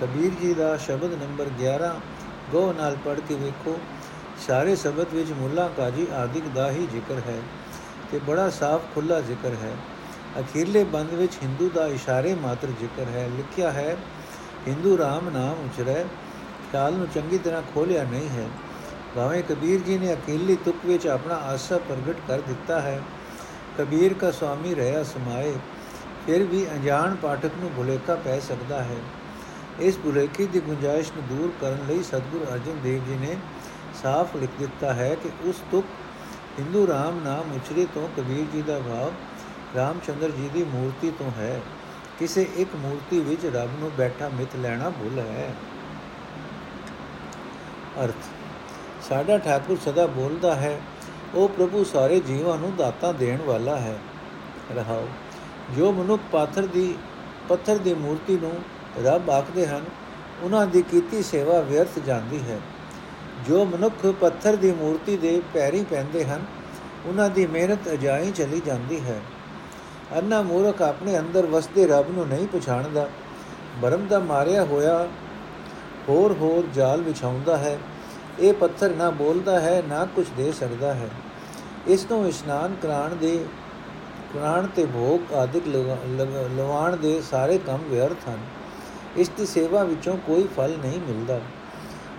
ਕਬੀਰ 0.00 0.32
ਜੀ 0.40 0.54
ਦਾ 0.54 0.76
ਸ਼ਬਦ 0.76 1.12
ਨੰਬਰ 1.12 1.46
11 1.58 2.00
ਗੋ 2.52 2.72
ਨਾਲ 2.72 2.96
ਪੜ੍ਹ 3.04 3.20
ਕੇ 3.28 3.34
ਵੇਖੋ। 3.34 3.78
ਸਾਰੇ 4.46 4.76
ਸ਼ਬਦ 4.76 5.06
ਵਿੱਚ 5.14 5.30
ਮੁੱਲਾ 5.30 5.68
ਕਾਜੀ 5.76 6.06
ਆਦਿਕ 6.14 6.48
ਦਾ 6.48 6.70
ਹੀ 6.70 6.86
ਜ਼ਿਕਰ 6.86 7.14
ਹੈ 7.14 7.38
ਤੇ 8.12 8.18
ਬੜਾ 8.18 8.50
ਸਾਫ਼ 8.50 8.82
ਖੁੱਲਾ 8.94 9.20
ਜ਼ਿਕਰ 9.20 9.48
ਹੈ। 9.48 9.76
ਅਖੀਰਲੇ 10.40 10.84
ਬੰਦ 10.84 11.10
ਵਿੱਚ 11.10 11.32
ਹਿੰਦੂ 11.42 11.70
ਦਾ 11.74 11.86
ਇਸ਼ਾਰੇ 11.86 12.34
ਮਾਤਰ 12.34 12.68
ਜ਼ਿਕਰ 12.68 13.04
ਹੈ। 13.04 13.28
ਲਿਖਿਆ 13.36 13.70
ਹੈ, 13.70 13.96
ਹਿੰਦੂ 14.68 14.98
ਰਾਮ 14.98 15.28
ਨਾਮ 15.28 15.52
ਉਚਰੈ 15.52 16.04
ਖਿਆਲ 16.72 16.92
ਨੂੰ 16.92 17.06
ਚੰਗੀ 17.14 17.38
ਤਰ੍ਹਾਂ 17.38 17.62
ਖੋਲਿਆ 17.74 18.04
ਨਹੀਂ 18.04 18.28
ਹੈ। 18.28 18.48
ਭਾਵੇਂ 19.16 19.42
ਕਬੀਰ 19.42 19.80
ਜੀ 19.80 19.98
ਨੇ 19.98 20.12
ਅਕੀਲੀ 20.12 20.56
ਤੁਕ 20.56 20.76
ਵਿੱਚ 20.84 21.06
ਆਪਣਾ 21.06 21.34
ਆਸਾ 21.34 21.78
ਪ੍ਰਗਟ 21.78 22.16
ਕਰ 22.28 22.40
ਦਿੱਤਾ 22.40 22.80
ਹੈ, 22.80 23.00
ਕਬੀਰ 23.78 24.14
ਦਾ 24.14 24.30
ਸੁਆਮੀ 24.30 24.74
ਰਹਾ 24.74 25.02
ਸਮਾਏ, 25.02 25.52
ਫਿਰ 26.26 26.42
ਵੀ 26.42 26.66
ਅਣਜਾਣ 26.70 27.14
ਪਾਠਕ 27.14 27.50
ਨੂੰ 27.58 27.70
ਭੁਲੇਖਾ 27.76 28.14
ਪੈ 28.14 28.40
ਸਕਦਾ 28.40 28.82
ਹੈ। 28.82 28.96
ਇਸ 29.80 29.98
ਭੁਲੇਖੇ 29.98 30.46
ਦੀ 30.46 30.60
ਗੁੰਜਾਇਸ਼ 30.60 31.12
ਨੂੰ 31.16 31.36
ਦੂਰ 31.36 31.52
ਕਰਨ 31.60 31.86
ਲਈ 31.88 32.02
ਸਤਿਗੁਰੂ 32.02 32.44
ਅਰਜਨ 32.52 32.80
ਦੇਵ 32.82 33.04
ਜੀ 33.04 33.14
ਨੇ 33.14 33.36
ਸਾਫ਼ 34.02 34.36
ਲਿਖ 34.36 34.50
ਦਿੱਤਾ 34.58 34.92
ਹੈ 34.94 35.14
ਕਿ 35.14 35.30
ਉਸ 35.44 35.62
ਤੁਕ 35.70 35.84
ਹਿੰਦੂ 36.58 36.86
ਰਾਮ 36.86 37.20
ਨਾਮ 37.24 37.52
ਉਚਰੇ 37.56 37.86
ਤੋਂ 37.94 38.08
ਕਬੀਰ 38.16 38.44
ਜੀ 38.52 38.62
ਦਾ 38.62 38.78
ਭਾਵ 38.78 39.12
ਰਾਮਚੰਦਰ 39.76 40.30
ਜੀ 40.30 40.50
ਦੀ 40.54 40.64
ਮੂਰਤੀ 40.64 41.10
ਤੋਂ 41.10 41.30
ਹੈ। 41.38 41.60
ਕਿਸੇ 42.18 42.46
ਇੱਕ 42.56 42.76
ਮੂਰਤੀ 42.76 43.20
ਵਿੱਚ 43.20 43.46
ਰੱਬ 43.46 43.70
ਨੂੰ 43.80 43.90
ਬੈਠਾ 43.98 44.28
ਮਿੱਥ 44.28 44.56
ਲੈਣਾ 44.56 44.90
ਭੁੱਲ 44.90 45.18
ਹੈ। 45.18 45.54
ਅਰਥ। 48.04 48.24
ਸਾਡਾ 49.08 49.38
ਠਾਕੁਰ 49.38 49.78
ਸਦਾ 49.84 50.06
ਬੋਲਦਾ 50.06 50.54
ਹੈ, 50.54 50.80
ਉਹ 51.34 51.48
ਪ੍ਰਭੂ 51.48 51.84
ਸਾਰੇ 51.84 52.20
ਜੀਵਾਂ 52.20 52.58
ਨੂੰ 52.58 52.76
ਦਾਤਾ 52.76 53.12
ਦੇਣ 53.12 53.38
ਵਾਲਾ 53.46 53.76
ਹੈ। 53.76 53.98
ਰਹਾਓ, 54.76 55.08
ਜੋ 55.76 55.92
ਮਨੁੱਖ 55.92 56.22
ਪਾਥਰ 56.32 56.66
ਦੀ, 56.66 56.98
ਪੱਥਰ 57.48 57.78
ਦੀ 57.78 57.94
ਮੂਰਤੀ 57.94 58.36
ਨੂੰ 58.36 58.52
ਰੱਬ 59.04 59.30
ਆਖਦੇ 59.30 59.66
ਹਨ, 59.66 59.84
ਉਹਨਾਂ 60.42 60.66
ਦੀ 60.66 60.82
ਕੀਤੀ 60.82 61.22
ਸੇਵਾ 61.22 61.60
ਵਿਅਰਥ 61.60 61.98
ਜਾਂਦੀ 61.98 62.40
ਹੈ। 62.40 62.58
ਜੋ 63.48 63.64
ਮਨੁੱਖ 63.64 64.06
ਪੱਥਰ 64.20 64.56
ਦੀ 64.56 64.72
ਮੂਰਤੀ 64.72 65.16
ਦੇ 65.16 65.42
ਪੈਰੀ 65.54 65.84
ਪੈਂਦੇ 65.90 66.24
ਹਨ, 66.24 66.42
ਉਹਨਾਂ 67.06 67.30
ਦੀ 67.30 67.46
ਮਿਹਨਤ 67.46 67.88
ਅਜਾਈ 67.92 68.30
ਚਲੀ 68.30 68.62
ਜਾਂਦੀ 68.66 69.00
ਹੈ। 69.00 69.20
ਅੰਨਾ 70.16 70.42
ਮੂਰਖ 70.42 70.82
ਆਪਣੇ 70.82 71.18
ਅੰਦਰ 71.18 71.46
ਵਸਦੇ 71.46 71.86
ਰੱਬ 71.86 72.10
ਨੂੰ 72.10 72.28
ਨਹੀਂ 72.28 72.46
ਪਛਾਣਦਾ 72.48 73.08
ਬਰਮ 73.80 74.06
ਦਾ 74.06 74.18
ਮਾਰਿਆ 74.18 74.64
ਹੋਇਆ 74.64 75.08
ਹੋਰ 76.08 76.32
ਹੋਰ 76.32 76.64
ਜਾਲ 76.74 77.00
ਵਿਛਾਉਂਦਾ 77.00 77.56
ਹੈ। 77.56 77.78
ਇਹ 78.40 78.52
ਪੱਥਰ 78.52 78.90
ਨਾ 78.90 79.10
ਬੋਲਦਾ 79.10 79.60
ਹੈ, 79.60 79.82
ਨਾ 79.88 80.04
ਕੁਝ 80.04 80.26
ਦੇ 80.36 80.52
ਸਕਦਾ 80.52 80.94
ਹੈ। 80.94 81.08
ਇਸ 81.86 82.06
ਨੂੰ 82.10 82.28
ਇਸ਼ਨਾਨ 82.28 82.76
ਕਰਾਣ 82.82 83.14
ਦੇ, 83.14 83.44
ਕਰਾਣ 84.34 84.66
ਤੇ 84.66 84.86
ਭੋਗ 84.86 85.34
ਆਦਿਕ 85.34 85.68
ਲਵਾਣ 86.56 86.96
ਦੇ 86.96 87.22
ਸਾਰੇ 87.30 87.58
ਕੰਮ 87.58 87.80
ਵਿਅਰਥ 87.88 88.28
ਹਨ। 88.28 88.38
ਇਸ 89.16 89.28
ਦੀ 89.28 89.46
ਸੇਵਾ 89.46 89.84
ਵਿੱਚੋਂ 89.84 90.16
ਕੋਈ 90.16 90.48
ਫਲ 90.56 90.76
ਨਹੀਂ 90.82 91.00
ਮਿਲਦਾ। 91.00 91.40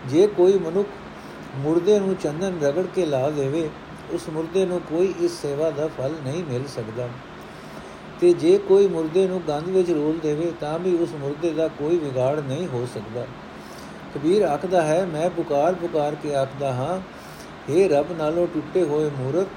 ਜੇ 0.08 0.28
ਕੋਈ 0.28 0.60
ਮਨੁੱਖ 0.60 0.90
ਮੁਰਦੇ 1.56 2.00
ਨੂੰ 2.00 2.16
ਚੰਦਨ 2.16 2.60
ਰਗੜ 2.62 2.86
ਕੇ 2.96 3.06
ਲਾ 3.06 3.30
ਦੇਵੇ, 3.30 3.70
ਉਸ 4.12 4.30
ਮੁਰਦੇ 4.30 4.66
ਨੂੰ 4.66 4.82
ਕੋਈ 4.90 5.14
ਇਸ 5.20 5.42
ਸੇਵਾ 5.42 5.70
ਦਾ 5.70 5.88
ਫਲ 5.88 6.14
ਨਹੀਂ 6.24 6.44
ਮਿਲ 6.44 6.68
ਸਕਦਾ। 6.68 7.10
ਤੇ 8.20 8.34
ਜੇ 8.34 8.58
ਕੋਈ 8.58 8.88
ਮੁਰਦੇ 8.88 9.28
ਨੂੰ 9.28 9.42
ਗੰਧ 9.48 9.68
ਵਿੱਚ 9.68 9.92
ਰੋਲ 9.92 10.20
ਦੇਵੇ, 10.20 10.54
ਤਾਂ 10.60 10.80
ਵੀ 10.80 10.98
ਉਸ 10.98 11.10
ਮੁਰਦੇ 11.14 11.52
ਦਾ 11.52 11.68
ਕੋਈ 11.68 11.98
ਵਿਗਾੜ 11.98 12.40
ਨਹੀਂ 12.40 12.68
ਹੋ 12.68 12.88
ਸਕਦਾ। 12.94 13.26
ਕਬੀਰ 14.16 14.42
ਆਖਦਾ 14.42 14.82
ਹੈ, 14.82 15.06
ਮੈਂ 15.06 15.30
ਪੁਕਾਰ 15.30 15.74
ਪੁਕਾਰ 15.74 16.16
ਕੇ 16.16 16.36
ਆਖਦਾ 16.36 16.74
ਹਾਂ 16.74 16.98
हे 17.70 17.90
ਰੱਬ 17.90 18.12
ਨਾਲੋਂ 18.18 18.48
ਟੁੱਟੇ 18.48 18.84
ਹੋਏ 18.84 19.10
ਮੂਰਖ, 19.10 19.48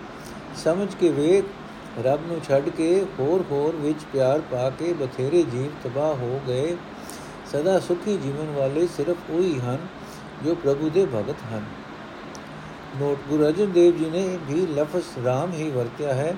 ਸਮਝ 0.57 0.95
ਕੇ 0.95 1.09
ਵੇਖ, 1.09 1.45
ਰੱਬ 2.05 2.27
ਨੂੰ 2.27 2.41
ਛੱਡ 2.49 2.69
ਕੇ 2.69 3.05
ਹੋਰ 3.19 3.45
ਹੋਰ 3.51 3.77
ਵਿੱਚ 3.77 4.05
ਪਿਆਰ 4.13 4.41
ਪਾ 4.41 4.71
ਕੇ 4.71 4.93
ਬਥੇਰੇ 4.93 5.43
ਜੀਵ 5.43 5.89
ਤਬਾਹ 5.89 6.15
ਹੋ 6.15 6.41
ਗਏ। 6.49 6.77
ਸਦਾ 7.53 7.79
ਸੁਖੀ 7.81 8.17
ਜੀਵਨ 8.17 8.55
ਵਾਲੇ 8.57 8.87
ਸਿਰਫ 8.87 9.31
ਉਹੀ 9.31 9.59
ਹਨ 9.59 9.79
ਜੋ 10.45 10.55
ਪ੍ਰਭੂ 10.55 10.91
ਦੇ 10.91 11.05
ਭਗਤ 11.05 11.45
ਹਨ। 11.53 11.65
ਨੋਟ, 12.97 13.19
ਗੁਰੂ 13.29 13.45
ਅਰਜਨ 13.45 13.73
ਦੇਵ 13.73 13.97
ਜੀ 13.97 14.11
ਨੇ 14.11 14.39
ਵੀ 14.47 14.67
ਲਫ਼ਜ਼ 14.67 15.25
ਰਾਮ 15.25 15.53
ਹੀ 15.53 15.71
ਵਰਤਿਆ 15.71 16.15
ਹੈ। 16.15 16.35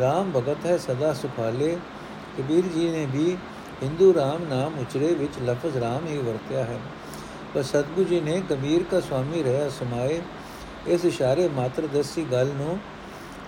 ਰਾਮ 0.00 0.30
ਭਗਤ 0.36 0.66
ਹੈ, 0.66 0.76
ਸਦਾ 0.78 1.12
ਸੁਖਾਲੇ। 1.12 1.76
ਕਬੀਰ 2.38 2.64
ਜੀ 2.74 2.88
ਨੇ 2.88 3.06
ਵੀ 3.06 3.36
ਹਿੰਦੂ 3.82 4.14
ਰਾਮ 4.14 4.42
ਨਾਮ 4.48 4.78
ਉਚਰੇ 4.78 5.14
ਵਿੱਚ 5.14 5.32
ਲਫ਼ਜ਼ 5.44 5.76
ਰਾਮ 5.76 6.06
ਹੀ 6.06 6.18
ਵਰਤਿਆ 6.18 6.64
ਹੈ। 6.64 6.78
ਪਰ 7.54 7.62
ਸਤਗੁਰੂ 7.62 8.04
ਜੀ 8.04 8.20
ਨੇ 8.20 8.40
ਕਬੀਰ 8.50 8.84
ਦਾ 8.90 9.00
ਸਵਾਮੀ 9.00 9.42
ਰਹਿਆ 9.42 9.68
ਸਮਾਏ, 9.68 10.20
ਇਸ 10.88 11.04
ਇਸ਼ਾਰੇ 11.04 11.48
ਮਾਤਰ 11.48 11.86
ਦੱਸੀ 11.86 12.24
ਗੱਲ 12.32 12.50
ਨੂੰ 12.56 12.78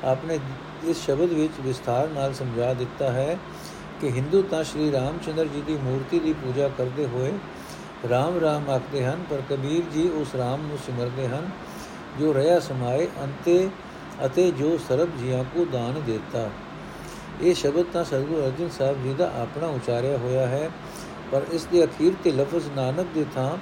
ਆਪਣੇ 0.04 0.38
ਇਸ 0.84 1.04
ਸ਼ਬਦ 1.04 1.32
ਵਿੱਚ 1.32 1.60
ਵਿਸਥਾਰ 1.60 2.08
ਨਾਲ 2.08 2.32
ਸਮਝਾ 2.34 2.72
ਦਿੱਤਾ 2.74 3.10
ਹੈ 3.12 3.36
ਕਿ 4.00 4.10
ਹਿੰਦੂ 4.10 4.42
ਤਾਂ 4.42 4.62
ਸ਼੍ਰੀ 4.64 4.90
ਰਾਮਚੰਦਰ 4.92 5.46
ਜੀ 5.46 5.60
ਦੀ 5.60 5.76
ਮੂਰਤੀ 5.82 6.18
ਦੀ 6.20 6.32
ਪੂਜਾ 6.32 6.68
ਕਰਦੇ 6.68 7.06
ਹੋਏ 7.06 7.32
ਰਾਮ 8.10 8.38
ਰਾਮ 8.40 8.70
ਆਖਦੇ 8.70 9.04
ਹਨ, 9.04 9.24
ਪਰ 9.30 9.42
ਕਬੀਰ 9.50 9.82
ਜੀ 9.92 10.08
ਉਸ 10.10 10.34
ਰਾਮ 10.34 10.66
ਨੂੰ 10.66 10.78
ਸਿਮਰਦੇ 10.86 11.26
ਹਨ, 11.28 11.48
ਜੋ 12.18 12.32
ਰਹਿਆ 12.32 12.58
ਸਮਾਏ 12.60 13.06
ਅੰਤੇ 13.22 13.68
ਅਤੇ 14.26 14.50
ਜੋ 14.50 14.76
ਸਰਬ 14.88 15.16
ਜੀਆਂ 15.18 15.44
ਕੋ 15.44 15.64
ਦਾਨ 15.64 16.00
ਦਿੱਤਾ। 16.06 16.48
ਇਹ 17.42 17.54
ਸ਼ਬਦ 17.54 17.84
ਤਾਂ 17.92 18.04
ਸਤਿਗੁਰੂ 18.04 18.44
ਅਰਜਨ 18.44 18.68
ਸਾਹਿਬ 18.68 19.02
ਜੀ 19.02 19.14
ਦਾ 19.14 19.30
ਆਪਣਾ 19.36 19.66
ਉਚਾਰਿਆ 19.66 20.16
ਹੋਇਆ 20.16 20.46
ਹੈ, 20.46 20.70
ਪਰ 21.32 21.42
ਇਸ 21.52 21.64
ਦੇ 21.64 21.84
ਅਖੀਰ 21.84 22.14
ਤੇ 22.24 22.30
ਲਫ਼ਜ਼ 22.30 22.68
ਨਾਨਕ 22.76 23.06
ਦੇ 23.14 23.24
ਥਾਂ 23.34 23.56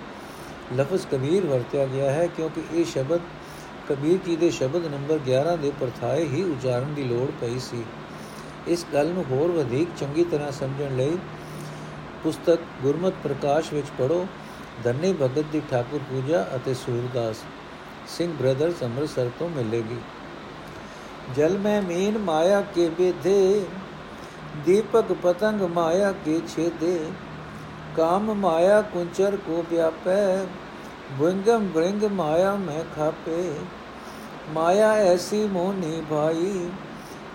ਲਫ਼ਜ਼ 0.76 1.06
ਕਬੀਰ 1.06 1.46
ਵਰਤਿਆ 1.46 1.86
ਗਿਆ 1.86 2.10
ਹੈ 2.10 2.26
ਕਿਉਂਕਿ 2.26 2.62
ਇਹ 2.72 2.84
ਸ਼ਬਦ 2.84 3.20
ਕਬੀਰ 3.88 4.18
ਜੀ 4.26 4.36
ਦੇ 4.36 4.50
ਸ਼ਬਦ 4.50 4.86
ਨੰਬਰ 4.86 5.18
11 5.28 5.56
ਦੇ 5.56 5.72
ਪਰਥਾਏ 5.80 6.24
ਹੀ 6.24 6.42
ਉਚਾਰਨ 6.42 6.94
ਦੀ 6.94 7.02
ਲੋੜ 7.02 7.30
ਪਈ 7.40 7.58
ਸੀ। 7.58 7.84
ਇਸ 8.68 8.84
ਗੱਲ 8.94 9.08
ਨੂੰ 9.08 9.24
ਹੋਰ 9.30 9.50
ਵਧੇਕ 9.50 9.88
ਚੰਗੀ 10.00 10.24
ਤਰ੍ਹਾਂ 10.24 10.50
ਸਮਝਣ 10.52 10.96
ਲਈ 10.96 11.16
ਪੁਸਤਕ 12.22 12.60
ਗੁਰਮਤ 12.82 13.14
ਪ੍ਰਕਾਸ਼ 13.22 13.72
ਵਿੱਚ 13.72 13.86
ਪੜੋ 13.98 14.26
ਧੰਨੇ 14.84 15.12
ਭਗਤ 15.12 15.44
ਦੀ 15.52 15.62
ਠਾਕੁਰ 15.70 16.00
ਪੂਜਾ 16.10 16.46
ਅਤੇ 16.56 16.74
ਸੂਰਦਾਸ 16.74 17.36
ਸਿੰਘ 18.08 18.32
ਬ੍ਰਦਰਸ 18.32 18.82
ਅੰਮ੍ਰਿਤਸਰ 18.82 19.30
ਤੋਂ 19.38 19.48
ਮਿਲੇਗੀ। 19.48 19.98
ਜਲ 21.36 21.58
ਮੈਂ 21.58 21.80
ਮੀਨ 21.82 22.18
ਮਾਇਆ 22.18 22.60
ਕੇ 22.74 22.88
ਬੇਧੇ, 22.88 23.64
ਦੀਪਕ 24.64 25.12
ਪਤੰਗ 25.22 25.62
ਮਾਇਆ 25.62 26.12
ਕੇ 26.24 26.40
ਛੇਦੇ। 26.48 26.98
ਕਾਮ 28.00 28.32
ਮਾਇਆ 28.34 28.80
ਕੁੰਚਰ 28.92 29.36
ਕੋ 29.36 29.62
ਵਿਆਪੈ 29.70 30.46
ਬ੍ਰਿੰਗਮ 31.18 31.66
ਬ੍ਰਿੰਗ 31.66 32.04
ਮਾਇਆ 32.12 32.54
ਮੈਂ 32.56 32.84
ਖਾਪੇ 32.96 33.42
ਮਾਇਆ 34.52 34.92
ਐਸੀ 35.02 35.42
ਮੋਹਨੀ 35.46 36.00
ਭਾਈ 36.10 36.70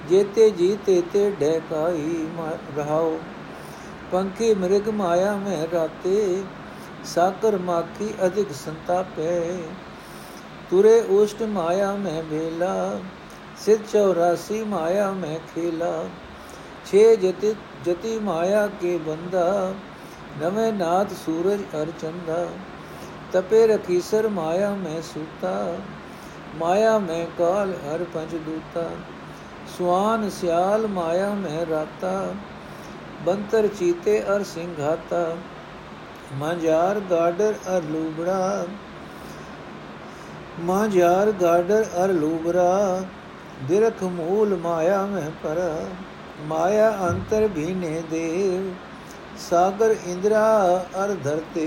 ਜੇਤੇ 0.09 0.49
ਜੀਤੇ 0.51 1.01
ਤੇ 1.13 1.29
ਡੈਕਾਈ 1.39 2.25
ਰਹਾਓ 2.77 3.17
ਪੰਖੀ 4.11 4.53
ਮ੍ਰਿਗ 4.55 4.89
ਮਾਇਆ 4.95 5.35
ਮੈਂ 5.35 5.61
ਰਾਤੇ 5.73 6.43
ਸਾਕਰ 7.05 7.57
ਮਾਖੀ 7.61 8.13
ਅਧਿਕ 8.25 8.53
ਸੰਤਾਪੈ 8.55 9.39
ਤੁਰੇ 10.71 10.99
ਉਸ਼ਟ 11.11 11.43
ਮਾਇਆ 11.49 11.95
ਮੈਂ 11.97 12.21
ਬੇਲਾ 12.23 12.75
ਸਿਧ 13.65 13.95
84 13.95 14.63
ਮਾਇਆ 14.67 15.11
ਮੈਂ 15.13 15.39
ਖੇਲਾ 15.53 15.97
ਛੇ 16.85 17.15
ਜਤੀ 17.17 17.55
ਜਤੀ 17.85 18.19
ਮਾਇਆ 18.21 18.67
ਕੇ 18.81 18.97
ਬੰਦਾ 19.05 19.73
ਨਵੇਂ 20.39 20.71
ਨਾਦ 20.73 21.13
ਸੂਰਜ 21.15 21.61
ਅਰ 21.75 21.91
ਚੰਦਾ 22.01 22.47
ਤਪੇ 23.33 23.65
ਰਖੀਸਰ 23.67 24.27
ਮਾਇਆ 24.29 24.73
ਮੈਂ 24.75 25.01
ਸੂਤਾ 25.03 25.55
ਮਾਇਆ 26.57 26.97
ਮੈਂ 26.99 27.25
ਕਾਲ 27.37 27.73
ਹਰ 27.85 28.03
ਪੰਜ 28.13 28.35
ਦੂਤਾ 28.35 28.89
ਸੁਆਨ 29.77 30.29
ਸਿਆਲ 30.29 30.87
ਮਾਇਆ 30.87 31.29
ਮੈਂ 31.33 31.65
ਰਾਤਾ 31.65 32.33
ਬੰਤਰ 33.25 33.67
ਚੀਤੇ 33.69 34.21
ਅਰ 34.25 34.43
ਸਿੰਘਾਤਾ 34.43 35.25
ਮਾਂਜਾਰ 36.33 36.99
ਗਾਡਰ 37.11 37.53
ਅਰ 37.69 37.83
ਲੂਬੜਾ 37.83 38.65
ਮਾਂਜਾਰ 40.59 41.31
ਗਾਡਰ 41.31 41.85
ਅਰ 42.03 42.13
ਲੂਬਰਾ 42.13 43.03
ਦਿਰਖ 43.67 44.03
ਮੂਲ 44.03 44.55
ਮਾਇਆ 44.55 45.05
ਮੈਂ 45.05 45.29
ਪਰ 45.43 45.59
ਮਾਇਆ 46.47 46.91
ਅੰਤਰ 47.09 47.47
ਭੀਨੇ 47.47 48.01
ਦੇਵ 48.09 48.73
ਸਾਗਰ 49.39 49.95
ਇੰਦਰਾ 50.05 50.45
ਅਰ 51.03 51.13
ਧਰਤੇ, 51.23 51.65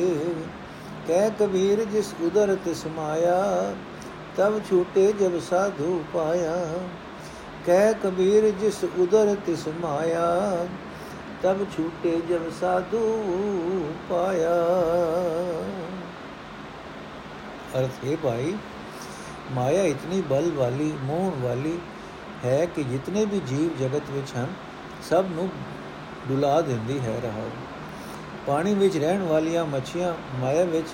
ਕਹਿ 1.09 1.31
ਕਬੀਰ 1.39 1.85
ਜਿਸ 1.85 2.13
ਉਦਰ 2.23 2.57
ਤਿਸ 2.65 2.87
ਮਾਇਆ 2.87 3.75
ਤਬ 4.37 4.61
ਛੂਟੇ 4.71 5.13
ਜਬ 5.13 5.39
ਸਾਧੂ 5.41 6.01
ਪਾਇਆ। 6.15 6.57
ਕਹਿ 7.67 7.95
ਕਬੀਰ 8.03 8.51
ਜਿਸ 8.51 8.85
ਉਦਰ 8.85 9.35
ਤਿਸ 9.47 9.67
ਮਾਇਆ 9.81 10.67
ਤਬ 11.43 11.65
ਛੂਟੇ 11.77 12.21
ਜਬ 12.29 12.51
ਸਾਧੂ 12.61 13.03
ਪਾਇਆ। 14.11 14.55
ਅਰਥ 17.79 18.05
ਹੈ 18.05 18.17
ਭਾਈ, 18.23 18.55
ਮਾਇਆ 19.53 19.83
ਇਤਨੀ 19.83 20.21
ਬਲ 20.21 20.51
ਵਾਲੀ, 20.51 20.93
ਮੋਹ 21.03 21.33
ਵਾਲੀ 21.43 21.79
ਹੈ 22.45 22.65
ਕਿ 22.67 22.83
ਜਿਤਨੇ 22.85 23.25
ਵੀ 23.25 23.41
ਜੀਵ 23.41 23.77
ਜਗਤ 23.79 24.11
ਵਿੱਚ 24.11 24.35
ਹਨ, 24.37 24.47
ਸਭ 25.11 25.25
ਨੂੰ 25.31 25.49
ਡੁਲਾ 26.29 26.61
ਦਿੰਦੀ 26.61 27.01
ਹੈ 27.01 27.21
ਰਹਾ। 27.23 27.45
ਪਾਣੀ 28.47 28.75
ਵਿੱਚ 28.75 28.97
ਰਹਿਣ 28.97 29.23
ਵਾਲੀਆਂ 29.23 29.65
ਮੱਛੀਆਂ 29.67 30.15
ਮਾਇਆ 30.41 30.65
ਵਿੱਚ 30.65 30.87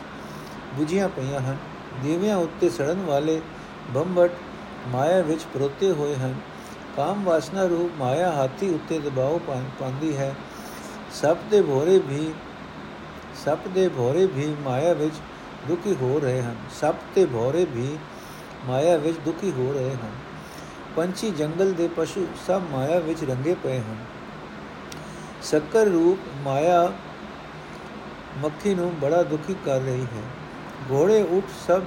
ਬੁਝੀਆਂ 0.74 1.08
ਪਈਆਂ 1.08 1.40
ਹਨ। 1.40 1.56
ਦੀਵਿਆਂ 2.02 2.36
ਉੱਤੇ 2.36 2.70
ਸੜਨ 2.70 3.04
ਵਾਲੇ 3.06 3.40
ਬੰਬਟ 3.90 4.30
ਮਾਇਆ 4.88 5.20
ਵਿੱਚ 5.22 5.42
ਪਰੋਤੇ 5.54 5.90
ਹੋਏ 5.92 6.16
ਹਨ। 6.16 6.34
ਕਾਮ 6.96 7.24
ਵਾਸਨਾ 7.24 7.64
ਰੂਪ 7.64 7.92
ਮਾਇਆ 7.98 8.32
ਹਾਥੀ 8.32 8.74
ਉੱਤੇ 8.74 8.98
ਦਬਾਅ 8.98 9.38
ਪਾਉਂਦੀ 9.78 10.16
ਹੈ। 10.16 10.34
ਸਭ 11.14 11.36
ਦੇ 11.50 11.62
ਭੋਰੇ 11.62 11.98
ਵੀ 11.98 12.32
ਸਭ 13.44 13.58
ਦੇ 13.74 13.88
ਭੋਰੇ 13.88 14.26
ਵੀ 14.26 14.56
ਮਾਇਆ 14.64 14.92
ਵਿੱਚ 14.92 15.14
ਦੁਖੀ 15.68 15.94
ਹੋ 16.02 16.20
ਰਹੇ 16.22 16.42
ਹਨ। 16.42 16.56
ਸਭ 16.80 16.94
ਤੇ 17.14 17.26
ਭੋਰੇ 17.26 17.64
ਵੀ 17.64 17.98
ਮਾਇਆ 18.66 18.96
ਵਿੱਚ 18.96 19.18
ਦੁਖੀ 19.18 19.50
ਹੋ 19.50 19.72
ਰਹੇ 19.72 19.94
ਹਨ। 19.94 20.10
ਪੰਛੀ 20.96 21.30
ਜੰਗਲ 21.30 21.72
ਦੇ 21.72 21.88
ਪਸ਼ੂ 21.88 22.26
ਸਭ 22.46 22.62
ਮਾਇਆ 22.72 22.98
ਵਿੱਚ 22.98 23.24
ਰੰਗੇ 23.24 23.56
ਪਏ 23.62 23.78
ਹਨ। 23.78 23.96
ਸ਼ੱਕਰ 25.44 25.86
ਰੂਪ 25.86 26.18
ਮਾਇਆ 26.44 26.92
ਮੱਖੀ 28.38 28.74
ਨੂੰ 28.74 28.98
ਬੜਾ 28.98 29.22
ਦੁਖੀ 29.22 29.56
ਕਰ 29.64 29.80
ਰਹੀ 29.80 30.02
ਹੈ। 30.02 30.22
ਘੋੜੇ 30.90 31.22
ਉਠ 31.22 31.44
ਸਭ 31.66 31.82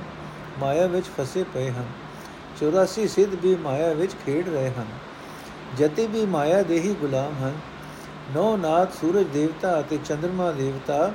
ਮਾਇਆ 0.60 0.88
ਵਿੱਚ 0.88 1.06
ਫਸੇ 1.18 1.44
ਪਏ 1.54 1.72
ਹਨ। 1.72 1.86
84 2.58 3.08
ਸਿੱਧ 3.08 3.36
ਵੀ 3.36 3.56
ਮਾਇਆ 3.56 3.94
ਵਿੱਚ 3.94 4.12
ਖੇਡ 4.26 4.50
ਰਹੇ 4.50 4.70
ਹਨ। 4.70 4.86
ਜਤੀ 5.78 6.08
ਵੀ 6.08 6.26
ਮਾਇਆ 6.26 6.64
ਦੇ 6.64 6.80
ਹੀ 6.80 6.94
ਗੁਲਾਮ 6.94 7.44
ਹਨ। 7.44 7.54
ਨੌ 8.36 8.58
ਨਾਥ 8.58 8.94
ਸੂਰਜ 8.94 9.28
ਦੇਵਤਾ 9.28 9.80
ਅਤੇ 9.80 10.00
ਚੰ드ਰਮਾ 10.06 10.52
ਦੇਵਤਾ 10.52 11.14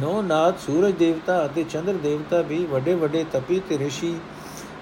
ਨੌ 0.00 0.22
ਨਾਥ 0.22 0.58
ਸੂਰਜ 0.58 0.94
ਦੇਵਤਾ 0.94 1.46
ਅਤੇ 1.46 1.64
ਚੰਦਰ 1.64 1.92
ਦੇਵਤਾ 1.92 2.42
ਵੀ 2.42 2.64
ਵੱਡੇ 2.64 2.94
ਵੱਡੇ 2.94 3.24
ਤਪੀ 3.32 3.60
ਤੇ 3.68 3.78
ਰਿਸ਼ੀ 3.78 4.14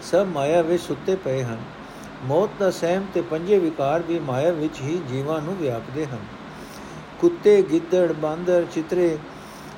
ਸਭ 0.03 0.27
ਮਾਇਆ 0.33 0.63
ਵਿੱਚ 0.63 0.83
ਸੁੱਤੇ 0.83 1.17
ਪਏ 1.17 1.43
ਹਨ। 1.43 1.59
ਮੌਤ 2.25 2.51
ਦਾ 2.59 2.71
ਸਹਿਮ 2.71 3.07
ਤੇ 3.15 3.21
ਪੰਜੇ 3.21 3.59
ਵਿਕਾਰ 3.59 4.03
ਵੀ 4.03 4.19
ਮਾਇਆ 4.19 4.53
ਵਿੱਚ 4.53 4.81
ਹੀ 4.81 5.01
ਜੀਵਾਂ 5.09 5.41
ਨੂੰ 5.43 5.57
ਵਿਆਪਦੇ 5.57 6.07
ਹਨ। 6.07 6.19
ਕੁੱਤੇ, 7.21 7.63
ਗਿੱਦੜ, 7.63 8.13
ਬਾਂਦਰ, 8.13 8.67
ਚਿਤਰੇ, 8.73 9.19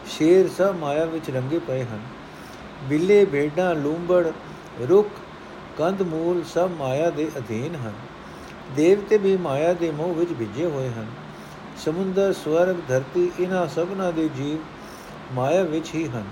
ਸ਼ੇਰ 0.06 0.48
ਸਭ 0.48 0.74
ਮਾਇਆ 0.80 1.04
ਵਿੱਚ 1.04 1.30
ਰੰਗੇ 1.30 1.58
ਪਏ 1.58 1.82
ਹਨ। 1.82 2.00
ਬਿੱਲੇ 2.88 3.24
ਭੇਡਾਂ 3.24 3.74
ਲੂੰਬੜ, 3.74 4.32
ਰੁੱਖ 4.88 5.08
ਕੰਦ 5.78 6.02
ਮੂਲ 6.02 6.42
ਸਭ 6.44 6.70
ਮਾਇਆ 6.78 7.10
ਦੇ 7.10 7.30
ਅਧੀਨ 7.38 7.74
ਹਨ। 7.74 7.92
ਦੇਵਤੇ 8.76 9.18
ਵੀ 9.18 9.36
ਮਾਇਆ 9.36 9.72
ਦੇ 9.72 9.90
ਮੋਹ 9.90 10.14
ਵਿੱਚ 10.14 10.32
ਭਿੱਜੇ 10.32 10.66
ਹੋਏ 10.66 10.88
ਹਨ। 10.88 11.06
ਸਮੁੰਦਰ, 11.84 12.32
ਸਵਰਗ, 12.32 12.76
ਧਰਤੀ 12.88 13.30
ਇਹਨਾਂ 13.40 13.66
ਸਭਨਾ 13.66 14.10
ਦੇ 14.10 14.28
ਜੀਵ 14.36 14.58
ਮਾਇਆ 15.32 15.62
ਵਿੱਚ 15.62 15.94
ਹੀ 15.94 16.08
ਹਨ। 16.08 16.24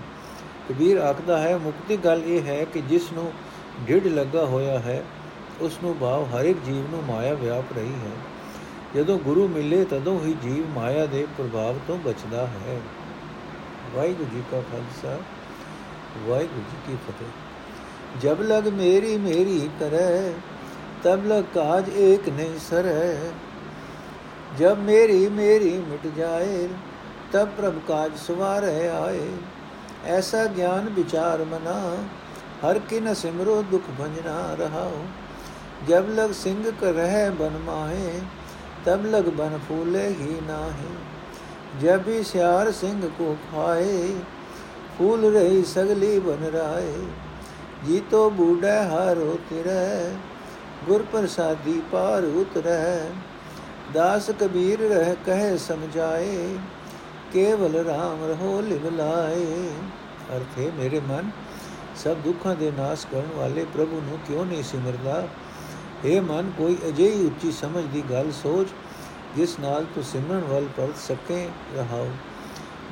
ਕਬੀਰ 0.69 0.99
ਆਖਦਾ 0.99 1.39
ਹੈ, 1.39 1.57
ਮੁਕਤੀ 1.57 1.97
ਗੱਲ 1.97 2.23
ਇਹ 2.27 2.43
ਹੈ 2.43 2.65
ਕਿ 2.65 2.81
ਜਿਸ 2.81 3.13
ਨੂੰ 3.13 3.33
ਢਿੱਡ 3.89 4.07
ਲੱਗਾ 4.07 4.45
ਹੋਇਆ 4.45 4.79
ਹੈ, 4.79 5.05
ਉਸ 5.61 5.79
ਨੂੰ 5.83 5.97
ਭਾਵ 6.01 6.25
ਹਰ 6.25 6.45
ਇੱਕ 6.45 6.59
ਜੀਵ 6.59 6.91
ਨੂੰ 6.91 7.05
ਮਾਇਆ 7.05 7.35
ਵਿਆਪ 7.35 7.65
ਰਹੀ 7.77 7.93
ਹੈ। 7.93 8.11
ਜਦੋਂ 8.97 9.19
ਗੁਰੂ 9.19 9.49
ਮਿਲੇ, 9.49 9.85
ਤਦੋਂ 9.85 10.21
ਹੀ 10.21 10.37
ਜੀਵ 10.43 10.69
ਮਾਇਆ 10.69 11.07
ਦੇ 11.07 11.27
ਪ੍ਰਭਾਵ 11.39 11.79
ਤੋਂ 11.87 11.99
ਬਚਦਾ 11.99 12.47
ਹੈ। 12.47 12.81
ਵਾਹਿਗੁਰੂ 13.95 14.29
ਜੀ 14.35 14.43
ਕਾ 14.51 14.61
ਖਾਲਸਾ, 14.61 15.19
ਵਾਹਿਗੁਰੂ 16.27 16.61
ਜੀ 16.61 16.77
ਕੀ 16.87 16.97
ਫਤਿਹ। 17.09 17.29
ਜਬ 18.21 18.43
ਲਗ 18.43 18.69
ਮੇਰੀ 18.69 19.17
ਮੇਰੀ 19.19 19.71
ਕਰੈ, 19.81 20.33
ਤਬ 21.03 21.27
ਲਗ 21.27 21.45
ਕਾਜ 21.55 21.89
ਏਕ 21.89 22.29
ਨਹੀਂ 22.29 22.59
ਸਰੈ। 22.71 23.17
ਜਬ 24.59 24.79
ਮੇਰੀ 24.79 25.29
ਮੇਰੀ 25.29 25.77
ਮਿਟ 25.79 26.07
ਜਾਏ 26.17 26.69
ਤਬ 27.35 27.49
ਪ੍ਰਭ 27.57 27.79
ਕਾਜ 27.88 28.11
ਸਵਾਰੈ 28.17 28.88
ਆਏ। 28.88 29.29
ਐਸਾ 30.07 30.45
ਗਿਆਨ 30.47 30.88
ਵਿਚਾਰ 30.88 31.45
ਮਨਾ, 31.45 31.97
ਹਰ 32.62 32.79
ਕਿਨ 32.79 33.14
ਸਿਮਰੋ 33.14 33.62
ਦੁਖ 33.62 33.83
ਭੰਜਨਾ 33.99 34.55
ਰਹਾਓ 34.55 35.00
ਜਬ 35.88 36.09
ਲਗ 36.09 36.33
ਸਿੰਘ 36.33 36.71
ਕਰ 36.81 36.93
ਰਹਿ 36.93 37.31
ਬਨ 37.31 37.59
ਮਾਹੇ, 37.59 38.21
ਤਬ 38.87 39.07
ਲਗ 39.07 39.29
ਬਨ 39.31 39.59
ਫੂਲੇ 39.69 40.07
ਹੀ 40.11 40.41
ਨਾਹੇ। 40.49 40.93
ਜਬ 41.81 42.07
ਵੀ 42.07 42.23
ਸਿਆਰ 42.23 42.71
ਸਿੰਘ 42.73 43.09
ਕੋ 43.19 43.37
ਖਾਏ, 43.53 44.14
ਫੂਲ 44.99 45.33
ਰਹੀ 45.35 45.64
ਸਗਲੀ 45.64 46.19
ਬਨ 46.19 46.45
ਰਾਏ। 46.45 46.95
ਜੀ 47.87 48.03
ਤੋ 48.11 48.31
ਬੂੜਾ 48.31 48.83
ਹਾਰੋ 48.83 49.38
ਤਿਰੈ, 49.50 50.11
ਗੁਰ 50.87 51.05
ਪ੍ਰਸਾਦੀ 51.12 51.81
ਪਾਰ 51.93 52.25
ਉਤਰੈ। 52.25 53.11
ਦਾਸ 53.95 54.31
ਕਬੀਰ 54.31 54.79
ਰਹਿ 54.81 55.17
ਕਹੇ 55.26 55.57
ਸਮਝਾਏ। 55.59 56.57
ਕੇਵਲ 57.35 57.76
RAM 57.76 58.26
ਰਹੋ 58.29 58.61
ਲਿਵ 58.61 58.97
ਲਾਏ। 58.97 59.71
ਅਰਥੇ, 60.37 60.73
ਮੇਰੇ 60.76 61.00
ਮਨ, 61.00 61.31
ਸਭ 61.97 62.17
ਦੁੱਖਾਂ 62.17 62.55
ਦੇ 62.57 62.71
ਨਾਸ਼ 62.71 63.07
ਕਰਨ 63.07 63.29
ਵਾਲੇ 63.37 63.64
ਪ੍ਰਭੂ 63.64 64.00
ਨੂੰ 64.00 64.19
ਕਿਉਂ 64.26 64.47
ਨਹੀਂ 64.47 64.62
ਸਿਮਰਦਾ? 64.62 65.29
ਇਹ 66.05 66.21
ਮਨ, 66.21 66.53
ਕੋਈ 66.59 66.79
ਅਜਿਹੀ 66.88 67.26
ਉੱਚੀ 67.26 67.53
ਸਮਝ 67.53 67.85
ਦੀ 67.85 68.03
ਗੱਲ 68.11 68.33
ਸੋਚ, 68.33 68.69
ਜਿਸ 69.37 69.59
ਨਾਲ 69.61 69.85
ਤੂੰ 69.85 70.05
ਸਿਮਰਨ 70.05 70.41
ਵੱਲ 70.41 70.69
ਪਰਤ 70.76 70.97
ਸਕੇ, 70.97 71.49
ਰਹਾਓ। 71.76 72.09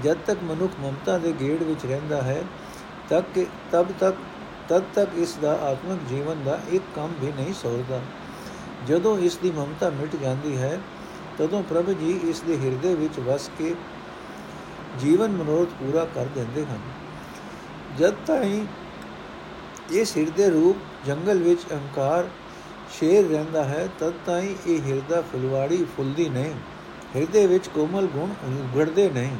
ਜਦ 0.04 0.16
ਤੱਕ 0.26 0.42
ਮਨੁੱਖ 0.42 0.72
ਮਮਤਾ 0.80 1.18
ਦੇ 1.18 1.34
ਗੇੜ 1.40 1.62
ਵਿੱਚ 1.62 1.86
ਰਹਿੰਦਾ 1.86 2.22
ਹੈ, 2.22 2.42
ਤੱਕ 3.08 3.46
ਤਬ 3.72 3.86
ਤੱਕ, 4.00 4.16
ਤਦ 4.68 4.82
ਤੱਕ 4.94 5.10
ਇਸ 5.16 5.38
ਦਾ 5.42 5.52
ਆਤਮਿਕ 5.52 5.98
ਜੀਵਨ 6.08 6.44
ਦਾ 6.44 6.60
ਇੱਕ 6.70 6.84
ਕੰਮ 6.96 7.12
ਵੀ 7.20 7.32
ਨਹੀਂ 7.36 7.54
ਸੋਚਦਾ। 7.54 8.00
ਜਦੋਂ 8.88 9.18
ਇਸ 9.18 9.36
ਦੀ 9.36 9.50
ਮਮਤਾ 9.50 9.90
ਮਿਟ 9.90 10.16
ਜਾਂਦੀ 10.16 10.56
ਹੈ, 10.56 10.80
ਤਦੋਂ 11.38 11.62
ਪ੍ਰਭੂ 11.62 11.92
ਜੀ 11.92 12.20
ਇਸ 12.24 12.40
ਦੇ 12.40 12.58
ਹਿਰਦੇ 12.58 12.94
ਵਿੱਚ 12.94 13.20
ਵਸ 13.20 13.50
ਕੇ 13.58 13.74
ਜੀਵਨ 15.00 15.30
ਮਨੋਰਥ 15.30 15.68
ਪੂਰਾ 15.68 16.04
ਕਰ 16.14 16.24
ਦਿੰਦੇ 16.24 16.66
ਹਨ। 16.66 16.78
ਜਦ 17.98 18.14
ਤਾਈਂ 18.26 18.66
ਇਸ 19.92 20.16
ਹਿਰਦੇ 20.16 20.50
ਰੂਪ 20.50 20.76
ਜੰਗਲ 21.06 21.38
ਵਿੱਚ 21.38 21.60
ਅਹੰਕਾਰ 21.72 22.28
ਸ਼ੇਰ 22.90 23.28
ਰਹਿੰਦਾ 23.28 23.64
ਹੈ, 23.64 23.88
ਤਦ 23.98 24.12
ਤਾਈਂ 24.26 24.54
ਇਹ 24.66 24.80
ਹਿਰਦਾ 24.82 25.20
ਫੁਲਵਾੜੀ 25.20 25.86
ਫੁੱਲਦੀ 25.96 26.28
ਨਹੀਂ। 26.28 26.54
ਹਿਰਦੇ 27.16 27.46
ਵਿੱਚ 27.46 27.68
ਕੋਮਲ 27.68 28.06
ਗੁਣ 28.06 28.30
ਉਗੜਦੇ 28.30 29.10
ਨਹੀਂ। 29.10 29.36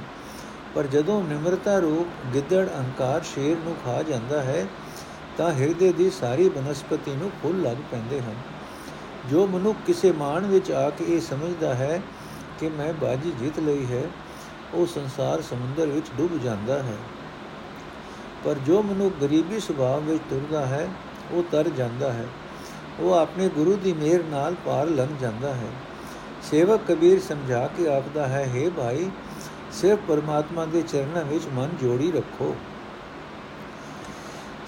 ਪਰ 0.75 0.87
ਜਦੋਂ 0.87 1.23
ਨਿਮਰਤਾ 1.23 1.79
ਰੂਪ 1.79 2.35
ਗਿੱਦੜ 2.35 2.69
ਅਹੰਕਾਰ 2.69 3.23
ਸ਼ੇਰ 3.23 3.57
ਨੂੰ 3.65 3.77
ਖਾ 3.85 4.03
ਜਾਂਦਾ 4.03 4.43
ਹੈ, 4.43 4.67
ਤਾਂ 5.37 5.53
ਹਿਰਦੇ 5.53 5.93
ਦੀ 5.93 6.11
ਸਾਰੀ 6.11 6.49
ਬਨਸਪਤੀ 6.49 7.13
ਨੂੰ 7.17 7.31
ਫੁੱਲ 7.43 7.63
ਲੱਗ 7.63 7.77
ਪੈਂਦੇ 7.91 8.21
ਹਨ। 8.21 8.35
ਜੋ 9.31 9.47
ਮਨੁੱਖ 9.47 9.79
ਕਿਸੇ 9.87 10.13
ਮਾਣ 10.13 10.47
ਵਿੱਚ 10.47 10.71
ਆ 10.71 10.91
ਕੇ 10.91 11.05
ਇਹ 11.05 11.21
ਸਮਝਦਾ 11.21 11.75
ਹੈ 11.75 12.03
ਕਿ 12.61 12.69
ਮੈਂ 12.69 12.93
ਬਾਜੀ 12.93 13.33
ਜਿੱਤ 13.39 13.59
ਲਈ 13.59 13.87
ਹੈ 13.87 14.03
ਉਹ 14.75 14.87
ਸੰਸਾਰ 14.87 15.43
ਸਮੁੰਦਰ 15.43 15.87
ਵਿੱਚ 15.87 16.07
ਡੁੱਬ 16.19 16.43
ਜਾਂਦਾ 16.43 16.83
ਹੈ। 16.83 16.97
ਪਰ 18.45 18.55
ਜੋ 18.55 18.83
ਮਨੁੱਖ 18.83 19.15
ਗਰੀਬੀ 19.23 19.61
ਸੁਭਾਅ 19.61 19.99
ਵਿੱਚ 19.99 20.23
ਤੁਰਦਾ 20.31 20.67
ਹੈ, 20.67 20.89
ਉਹ 21.31 21.43
ਤਰ 21.53 21.69
ਜਾਂਦਾ 21.69 22.13
ਹੈ। 22.13 22.27
ਉਹ 23.01 23.13
ਆਪਣੇ 23.13 23.49
ਗੁਰੂ 23.49 23.77
ਦੀ 23.77 23.93
ਮਿਹਰ 23.93 24.23
ਨਾਲ 24.25 24.55
ਪਾਰ 24.65 24.87
ਲੰਘ 24.87 25.17
ਜਾਂਦਾ 25.21 25.55
ਹੈ। 25.55 25.69
ਸੇਵਕ 26.43 26.81
ਕਬੀਰ 26.89 27.21
ਸਮਝਾ 27.21 27.67
ਕੇ 27.67 27.89
ਆਖਦਾ 27.89 28.27
ਹੈ 28.27 28.51
हे 28.55 28.71
ਭਾਈ, 28.71 29.11
ਸਿਰਫ 29.73 29.99
ਪਰਮਾਤਮਾ 30.09 30.65
ਦੇ 30.65 30.83
ਚਰਨਾਂ 30.83 31.25
ਵਿੱਚ 31.25 31.45
ਮਨ 31.55 31.69
ਜੋੜੀ 31.83 32.13
ਰੱਖੋ। 32.13 32.57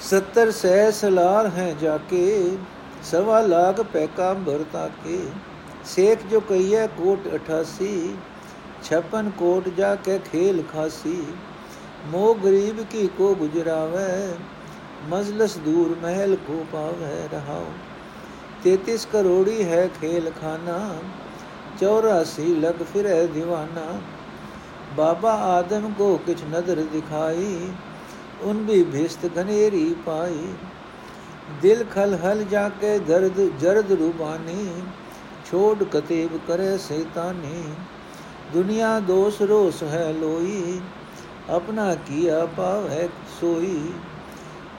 70 0.01 0.53
ਸਹਿ 0.53 0.93
ਸਲਾਰ 0.93 1.47
ਹੈ 1.47 1.75
ਜਾ 1.81 1.99
ਕੇ 1.99 2.57
ਸਵਾ 3.03 3.41
ਲਾਖ 3.41 3.81
ਪੈਕਾਂਬਰ 3.81 4.65
ਤਾਕੇ। 4.73 5.29
ਸੇਖ 5.85 6.27
ਜੋ 6.27 6.41
ਕਈਏ 6.41 6.87
ਕੋਟ 6.87 7.35
88 7.35 8.15
56 8.85 9.31
ਕੋਟ 9.37 9.69
ਜਾ 9.77 9.95
ਕੇ 10.05 10.19
ਖੇਲ 10.25 10.63
ਖਾਸੀ 10.73 11.17
ਮੋ 12.07 12.33
ਗਰੀਬ 12.35 12.81
ਕੀ 12.91 13.07
ਕੋ 13.19 13.35
ਗੁਜਰਾਵੇ 13.35 14.09
ਮਜਲਸ 15.09 15.57
ਦੂਰ 15.59 15.95
ਮਹਿਲ 16.03 16.37
ਕੋ 16.47 16.65
ਪਾਵੇ 16.73 17.13
ਰਹਾਓ 17.33 17.67
33 18.65 19.07
ਕਰੋੜੀ 19.13 19.65
ਹੈ 19.65 19.87
ਖੇਲ 20.01 20.31
ਖਾਨਾ 20.41 20.77
84 21.81 22.51
ਲਗ 22.59 22.83
ਫਿਰੇ 22.93 23.17
دیਵਾਨਾ 23.35 23.87
ਬਾਬਾ 24.97 25.33
ਆਦਮ 25.49 25.93
ਕੋ 25.93 26.17
ਕਿਛ 26.27 26.43
ਨਦਰ 26.51 26.83
ਦਿਖਾਈ 26.93 27.73
ਉਨ 28.45 28.63
ਵੀ 28.65 28.83
ਭਿਸਤ 28.93 29.39
ਘਨੇਰੀ 29.39 29.85
ਪਾਈ 30.07 30.55
ਦਿਲ 31.63 31.85
ਖਲ 31.91 32.15
ਹਲ 32.25 32.45
ਜਾ 32.45 32.69
ਕੇ 32.81 32.99
ਦਰਦ 32.99 33.41
ਜਰਦ 33.61 33.93
ਰੂਬਾਨੀ 33.93 34.71
ਛੋੜ 35.47 35.85
ਕਤੇਬ 35.85 36.39
ਕਰੇ 36.49 36.77
ਸੈਤਾਨੀ 36.79 37.65
ਦੁਨੀਆ 38.55 38.99
ਦੋਸ 39.01 39.41
ਰੋਸ 39.43 39.83
ਹੈ 39.83 40.13
ਲੋਈ, 40.13 40.81
ਆਪਣਾ 41.51 41.95
ਕੀਆ 42.07 42.45
ਪਾਵ 42.57 42.89
ਹੈ 42.89 43.09
ਸੋਈ। 43.41 43.93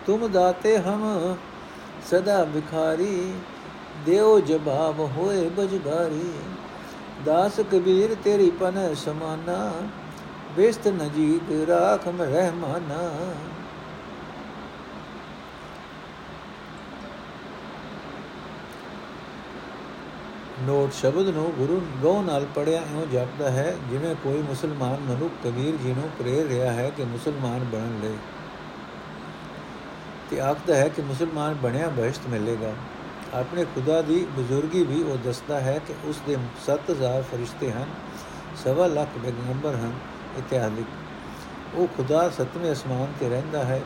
ਤੁਮ 0.08 0.28
ਦਾਤੇ 0.28 0.78
ਹਮ 0.78 1.36
ਸਦਾ 2.10 2.44
ਵਿਖਾਰੀ 2.44 3.34
ਦੇਉ 4.06 4.40
ਜਵਾਬ 4.40 5.00
ਹੋਏ 5.18 5.48
ਬਜਬਾਰੀ। 5.50 6.32
ਦਾਸ 7.26 7.60
ਕਬੀਰ 7.72 8.16
ਤੇਰੀ 8.24 8.50
ਪਨ 8.50 8.94
ਸਮਾਨਾ, 8.96 9.72
ਬਿਸਤ 10.56 10.88
ਨਜੀਕ 10.88 11.52
ਰਾਖ 11.70 12.08
ਰਹਿਮਾਨਾ 12.22 13.02
ਨੋਟ 20.62 20.94
ਸ਼ਬਦ 20.94 21.30
ਨੂੰ 21.30 21.54
ਗੁਰੂ 21.58 21.82
ਗੋ 22.02 22.22
ਨਾਲ 22.22 22.46
ਪੜਿਆ 22.56 22.82
ਇਉਂ 22.82 23.08
ਜਾਪਦਾ 23.08 23.52
ਹੈ, 23.52 23.78
ਜਿਵੇਂ 23.90 24.16
ਕੋਈ 24.16 24.42
ਮੁਸਲਮਾਨ 24.42 25.00
ਮਨੁੱਖ 25.00 25.34
ਕਬੀਰ 25.44 25.76
ਜੀ 25.76 25.94
ਨੂੰ 25.94 26.10
ਪ੍ਰੇਰ 26.20 26.48
ਰਿਹਾ 26.48 26.74
ਹੈ 26.74 26.90
ਕਿ 26.90 27.04
ਮੁਸਲਮਾਨ 27.04 27.60
ਬਣਨ 27.60 28.00
ਲਈ 28.04 28.18
ਤੇ 30.30 30.40
ਆਖਦਾ 30.40 30.76
ਹੈ 30.76 30.88
ਕਿ 30.88 31.02
ਮੁਸਲਮਾਨ 31.02 31.54
ਬਣਿਆ 31.54 31.90
ਬਹਿਸ਼ਤ 31.90 32.22
ਮਿਲੇਗਾ। 32.28 32.74
ਆਪਣੇ 33.34 33.66
ਖੁਦਾ 33.66 34.02
ਦੀ 34.02 34.28
ਬਜ਼ੁਰਗੀ 34.38 34.84
ਵੀ 34.84 35.04
ਉਹ 35.04 35.18
ਦੱਸਦਾ 35.18 35.60
ਹੈ 35.60 35.80
ਕਿ 35.88 35.94
ਉਸ 36.04 36.22
ਦੇ 36.28 36.38
7000 36.66 37.22
ਫਰਿਸ਼ਤੇ 37.22 37.72
ਹਨ, 37.72 37.86
ਸਵਾ 38.64 38.88
ਲੱਖ 38.88 39.08
ਪੈਗੰਬਰ 39.24 39.76
ਹਨ, 39.76 39.94
ਇਤਿਹਾਸਿਕ। 40.38 40.86
ਉਹ 41.76 41.88
ਖੁਦਾ 41.88 42.30
ਸਤਵੇਂ 42.30 42.72
ਅਸਮਾਨ 42.72 43.08
ਤੇ 43.20 43.30
ਰਹਿੰਦਾ 43.30 43.64
ਹੈ। 43.66 43.82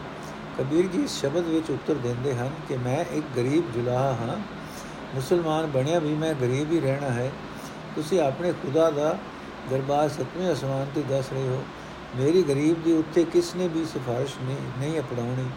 ਕਬੀਰ 0.57 0.87
ਜੀ 0.87 1.01
ਇਸ 1.01 1.21
ਸ਼ਬਦ 1.21 1.43
ਵਿੱਚ 1.43 1.71
ਉੱਤਰ 1.71 1.93
ਦਿੰਦੇ 1.93 2.35
ਹਨ 2.35 2.49
ਕਿ 2.67 2.77
ਮੈਂ 2.77 3.05
ਇੱਕ 3.11 3.25
ਗਰੀਬ 3.35 3.71
ਜੁਲਾਹਾ 3.71 4.11
ਹਾਂ 4.13 4.58
ਮੁਸਲਮਾਨ 5.15 5.65
ਬਣਿਆ 5.65 5.99
ਵੀ, 5.99 6.13
ਮੈਂ 6.13 6.33
ਗਰੀਬ 6.33 6.71
ਹੀ 6.71 6.79
ਰਹਿਣਾ 6.79 7.07
ਹੈ। 7.07 7.31
ਤੁਸੀਂ 7.95 8.21
ਆਪਣੇ 8.21 8.51
ਖੁਦਾ 8.51 8.89
ਦਾ 8.89 9.17
ਦਰਬਾਰ 9.69 10.09
ਸਤਵੇਂ 10.09 10.53
ਅਸਮਾਨ 10.53 10.87
ਤੇ 10.95 11.01
ਦੱਸ 11.01 11.25
ਰਹੇ 11.33 11.41
ਹੋ। 11.41 11.63
ਮੇਰੀ 12.15 12.43
ਗਰੀਬ 12.43 12.83
ਦੀ 12.83 12.93
ਉੱਤੇ 12.93 13.23
ਕਿਸ 13.23 13.55
ਨੇ 13.55 13.67
ਵੀ 13.67 13.85
ਸਿਫਾਰਿਸ਼ 13.85 14.33
ਨਹੀਂ 14.41 14.57
ਨਹੀਂ 14.79 14.99
ਅਪਣਾਉਣੀ? 14.99 15.49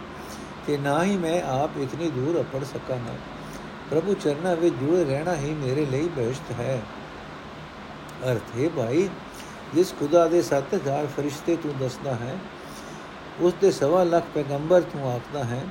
ਤੇ 0.66 0.78
ਨਾ 0.78 1.04
ਹੀ 1.04 1.16
ਮੈਂ 1.16 1.42
ਆਪ 1.42 1.70
ਇਤਨੀ 1.80 2.10
ਦੂਰ 2.10 2.40
ਅਪੜ 2.40 2.64
ਸਕਾਂਗਾ। 2.64 3.14
ਪ੍ਰਭੂ 3.90 4.14
ਚਰਨਾਂ 4.14 4.56
ਵਿੱਚ 4.56 4.74
ਜੁੜੇ 4.74 5.04
ਰਹਿਣਾ 5.04 5.34
ਹੀ 5.34 5.54
ਮੇਰੇ 5.54 5.86
ਲਈ 5.86 6.08
ਬਹਿਸ਼ਤ 6.08 6.60
ਹੈ। 6.60 6.82
ਅਰਥ, 8.32 8.60
ਹੈ 8.60 8.68
ਭਾਈ, 8.68 9.08
ਜਿਸ 9.74 9.94
ਖੁਦਾ 9.98 10.28
ਦੇ 10.28 10.42
7000 10.42 11.06
ਫਰਿਸ਼ਤੇ 11.06 11.56
ਤੂੰ 11.56 11.78
ਦੱਸਦਾ 11.80 12.14
ਹੈ 12.14 12.38
ਉਸ 13.40 13.54
ਦੇ 13.60 13.70
ਸਵਾ 13.70 14.04
ਲੱਖ 14.04 14.24
ਪੈਗੰਬਰ 14.34 14.80
ਤੂੰ 14.80 15.12
ਆਖਦਾ 15.12 15.44
ਹੈ 15.44 15.66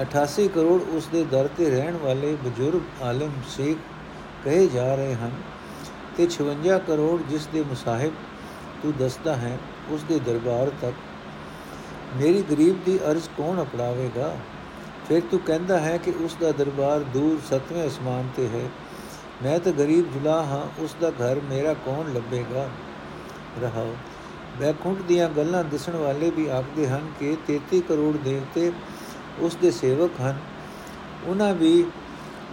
88 0.00 0.48
ਕਰੋੜ 0.48 0.82
ਉਸ 0.82 1.06
ਦੇ 1.06 1.24
ਦਰ 1.24 1.48
ਤੇ 1.56 1.70
ਰਹਿਣ 1.70 1.96
ਵਾਲੇ 1.96 2.36
ਬਜ਼ੁਰਗ 2.44 3.02
ਆਲਮ 3.02 3.32
ਸ਼ੇਖ 3.56 3.76
ਕਹੇ 4.44 4.66
ਜਾ 4.66 4.94
ਰਹੇ 4.94 5.14
ਹਨ 5.14 5.30
ਤੇ 6.16 6.26
56 6.28 6.78
ਕਰੋੜ 6.86 7.22
ਜਿਸ 7.22 7.46
ਦੇ 7.46 7.62
ਮੁਸਾਹਿਬ 7.62 8.12
ਤੂੰ 8.82 8.92
ਦੱਸਦਾ 8.98 9.36
ਹੈ, 9.36 9.58
ਉਸ 9.88 10.02
ਦੇ 10.02 10.18
ਦਰਬਾਰ 10.18 10.70
ਤੱਕ। 10.82 10.94
ਮੇਰੀ 12.16 12.42
ਗਰੀਬ 12.42 12.84
ਦੀ 12.84 12.98
ਅਰਜ਼ 12.98 13.28
ਕੌਣ 13.36 13.62
ਅਪਣਾਵੇਗਾ? 13.62 14.36
ਫਿਰ 15.08 15.22
ਤੂੰ 15.30 15.40
ਕਹਿੰਦਾ 15.40 15.80
ਹੈ 15.80 15.96
ਕਿ 15.96 16.12
ਉਸ 16.20 16.36
ਦਾ 16.40 16.52
ਦਰਬਾਰ 16.52 17.00
ਦੂਰ 17.00 17.38
ਸਤਵੇਂ 17.50 17.86
ਅਸਮਾਨ 17.86 18.28
ਤੇ 18.36 18.48
ਹੈ। 18.48 18.68
ਮੈਂ 19.42 19.58
ਤਾਂ 19.58 19.72
ਗਰੀਬ 19.72 20.12
ਜੁਲਾ 20.12 20.42
ਹਾਂ, 20.42 20.82
ਉਸ 20.82 20.96
ਦਾ 21.00 21.10
ਘਰ 21.10 21.40
ਮੇਰਾ 21.50 21.74
ਕੌਣ 21.74 22.12
ਲੱਭੇਗਾ? 22.12 22.68
ਰਹਾਓ। 23.62 23.94
ਬੈਕੁੰਠ 24.60 25.00
ਦੀਆਂ 25.00 25.28
ਗੱਲਾਂ 25.28 25.64
ਦਿਸਣ 25.64 25.96
ਵਾਲੇ 25.96 26.30
ਵੀ 26.30 26.48
ਆਖਦੇ 26.48 26.88
ਹਨ 26.88 27.12
ਕਿ 27.20 27.36
33 27.46 27.80
ਕਰੋੜ 27.80 28.16
ਦੇਵਤੇ 28.16 28.72
ਉਸ 29.38 29.56
ਦੇ 29.56 29.70
ਸੇਵਕ 29.70 30.10
ਹਨ। 30.20 30.38
ਉਹਨਾਂ 31.26 31.54
ਵੀ 31.54 31.86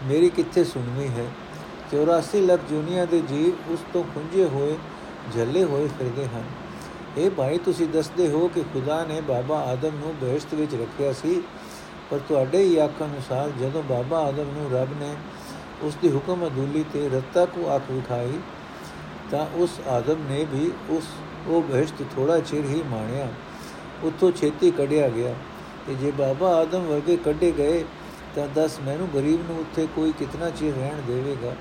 ਮੇਰੀ 0.04 0.30
ਕਿੱਥੇ 0.30 0.64
ਸੁਣਨੀ 0.64 1.08
ਹੈ। 1.08 1.26
84 1.90 2.42
ਲੱਖ 2.42 2.62
ਜੁਨੀਆਂ 2.70 3.08
ਦੇ 3.08 3.22
ਜੀਵ 3.22 3.74
ਉਸ 3.74 3.80
ਤੋਂ 3.94 4.04
ਖੁੰਝੇ 4.04 4.46
ਹੋਏ, 4.46 4.78
ਝੱਲੇ 5.36 5.64
ਹੋਏ 5.64 5.88
ਫਿਰਦੇ 5.88 6.26
ਹਨ। 6.26 6.44
ਇਹ 7.18 7.32
ਭਾਈ, 7.32 7.58
ਤੁਸੀਂ 7.58 7.88
ਦੱਸਦੇ 7.88 8.28
ਹੋ 8.28 8.48
ਕਿ 8.48 8.62
ਖੁਦਾ 8.62 9.06
ਨੇ 9.06 9.22
ਬਾਬਾ 9.22 9.60
ਆਦਮ 9.60 9.92
ਨੂੰ 9.96 10.16
ਬਹਿਸ਼ਤ 10.22 10.54
ਵਿੱਚ 10.54 10.76
ਰੱਖਿਆ 10.76 11.14
ਸੀ, 11.14 11.44
ਪਰ 12.12 12.20
ਤੁਹਾਡੇ 12.20 12.64
ਹੀ 12.64 12.78
ਆਖਣ 12.78 13.06
ਅਨੁਸਾਰ 13.06 13.50
ਜਦੋਂ 13.50 13.84
ਬਾਬਾ 13.84 14.20
ਆਦਮ 14.20 14.46
ਨੂੰ 14.46 14.80
ਰੱਬ 14.80 14.90
ਨੇ 15.00 15.16
ਉਸ 15.82 15.96
ਦੀ 16.02 16.16
ਹੁਕਮ 16.16 16.48
ਅਦੂਲੀ 16.48 16.86
ਤੇ 16.94 17.10
ਰੱਤਾ 17.10 17.46
ਕੋ 17.46 17.76
ਅੱਖ 17.76 17.92
ਵਿਖਾਈ, 17.92 18.40
ਤਾਂ 19.32 19.48
ਉਸ 19.56 19.70
ਆਦਮ 19.88 20.16
ਨੇ 20.30 20.46
ਵੀ 20.46 20.72
ਉਸ, 20.90 21.04
ਉਹ 21.48 21.62
ਬਹਿਸ਼ਤ 21.62 22.04
ਥੋੜਾ 22.16 22.40
ਚਿਰ 22.40 22.66
ਹੀ 22.66 22.84
ਮਾਣਿਆ। 22.86 23.28
ਉੱਥੋਂ 24.04 24.32
ਛੇਤੀ 24.32 24.72
ਕੱਢਿਆ 24.72 25.10
ਗਿਆ। 25.10 25.36
ਤੇ 25.90 25.96
ਜੇ 25.96 26.12
ਬਾਬਾ 26.12 26.48
ਆਦਮ 26.56 26.82
ਵਰਗੇ 26.82 27.18
ਕੱਢੇ 27.18 27.52
ਗਏ 27.52 27.84
ਤਾਂ 28.36 28.48
ਦੱਸ 28.48 28.80
ਮੈਨੂੰ 28.80 29.08
ਗਰੀਬ 29.16 29.52
ਨੂੰ 29.52 29.60
ਉੱਥੇ 29.60 29.88
ਕੋਈ 29.96 30.12
ਕਿਤਨਾ 30.12 30.50
ਚਿਰ 30.50 30.74
ਰਹਿਣ 30.74 31.02
ਦੇਵੇਗਾ? 31.08 31.54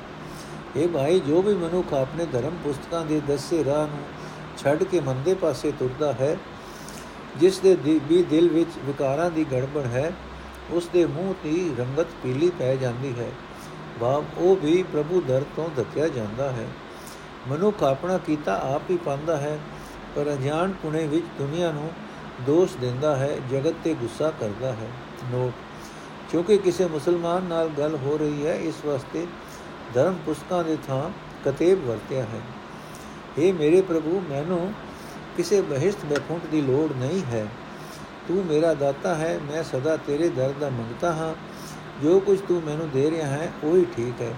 ਇਹ 0.77 0.89
ਭਾਈ, 0.89 1.21
ਜੋ 1.21 1.43
ਵੀ 1.43 1.55
ਮਨੁੱਖ 1.55 1.95
ਆਪਣੇ 1.95 2.27
ਧਰਮ 2.27 2.57
ਪੁਸਤਕਾਂ 2.65 3.05
ਦੇ 3.07 3.21
ਦੱਸੇ 3.21 3.65
ਰਾਹ 3.65 3.87
ਨੂੰ 3.87 3.99
ਛੱਡ 4.59 4.83
ਕੇ 4.83 5.01
ਮੰਦੇ 5.01 5.35
ਪਾਸੇ 5.35 5.73
ਤੁਰਦਾ 5.79 6.13
ਹੈ, 6.13 6.37
ਜਿਸ 7.37 7.59
ਦੇ 7.59 7.75
ਵੀ 8.09 8.23
ਦਿਲ 8.23 8.49
ਵਿੱਚ 8.49 8.71
ਵਿਕਾਰਾਂ 8.85 9.31
ਦੀ 9.31 9.45
ਗੜਬੜ 9.53 9.85
ਹੈ, 9.87 10.13
ਉਸ 10.71 10.89
ਦੇ 10.93 11.07
ਮੂੰਹ 11.07 11.35
ਤੇ 11.43 11.71
ਰੰਗਤ 11.79 12.07
ਪੀਲੀ 12.23 12.51
ਪੈ 12.59 12.77
ਜਾਂਦੀ 12.77 13.15
ਹੈ। 13.19 13.31
ਭਾਵ 14.01 14.25
ਉਹ 14.39 14.57
ਵੀ 14.57 14.83
ਪ੍ਰਭੂ 14.83 15.21
ਦਰ 15.21 15.45
ਤੋਂ 15.57 15.69
ਧੱਕਿਆ 15.77 16.09
ਜਾਂਦਾ 16.09 16.51
ਹੈ। 16.51 16.67
ਮਨੁੱਖ 17.49 17.83
ਆਪਣਾ 17.83 18.19
ਕੀਤਾ 18.19 18.61
ਆਪ 18.75 18.91
ਹੀ 18.91 18.97
ਪਾਉਂਦਾ 18.97 19.37
ਹੈ, 19.37 19.59
ਪਰ 20.17 20.33
ਅਜਾਣ 20.33 20.73
ਪੁਣੇ 20.73 21.07
ਵਿੱਚ 21.07 21.27
ਦੁਨੀਆ 21.39 21.73
ਨੂੰ 21.73 21.91
ਦੋਸ਼ 22.41 22.77
ਦਿੰਦਾ 22.77 23.17
ਹੈ, 23.17 23.39
ਜਗਤ 23.51 23.75
ਤੇ 23.85 23.95
ਗੁੱਸਾ 23.95 24.33
ਕਰਦਾ 24.41 24.73
ਹੈ। 24.73 24.89
ਨੋਟ, 25.33 25.53
ਕਿਉਂਕਿ 26.31 26.59
ਕਿਸੇ 26.59 26.87
ਮੁਸਲਮਾਨ 26.87 27.43
ਨਾਲ 27.43 27.69
ਗੱਲ 27.69 27.97
ਹੋ 27.97 28.17
ਰਹੀ 28.17 28.47
ਹੈ, 28.47 28.55
ਇਸ 28.55 28.85
ਵਾਸਤੇ 28.87 29.27
ਧਰਮ 29.95 30.19
ਪੁਸਤਕਾਂ 30.27 30.65
ਦੇ 30.65 30.79
ਥਾਂ 30.87 31.11
ਕਤੇਬ 31.45 31.87
ਵਰਤਿਆ 31.87 32.23
ਹੈ। 32.23 32.41
हे 33.39 33.55
ਮੇਰੇ 33.55 33.83
ਪ੍ਰਭੂ, 33.83 34.23
ਮੈਨੂੰ 34.31 34.73
ਕਿਸੇ 35.37 35.61
ਬਹਿਸ਼ਤ 35.61 36.05
ਬਖੁੰਟ 36.05 36.47
ਦੀ 36.47 36.61
ਲੋੜ 36.61 36.93
ਨਹੀਂ 36.93 37.23
ਹੈ। 37.23 37.47
ਤੂੰ 38.29 38.45
ਮੇਰਾ 38.45 38.75
ਦਾਤਾ 38.75 39.15
ਹੈ, 39.15 39.41
ਮੈਂ 39.53 39.63
ਸਦਾ 39.63 39.97
ਤੇਰੇ 39.97 40.29
ਦਰ 40.29 40.53
ਦਾ 40.61 40.69
ਮੰਗਤਾ 40.69 41.13
ਹਾਂ। 41.13 41.35
ਜੋ 42.03 42.21
ਕੁਝ 42.21 42.41
ਤੂੰ 42.41 42.63
ਮੈਨੂੰ 42.63 42.91
ਦੇ 42.91 43.11
ਰਿਹਾ 43.11 43.27
ਹੈ, 43.27 43.53
ਉਹ 43.65 43.77
ਹੀ 43.77 43.87
ਠੀਕ 43.97 44.23
ਹੈ। 44.23 44.35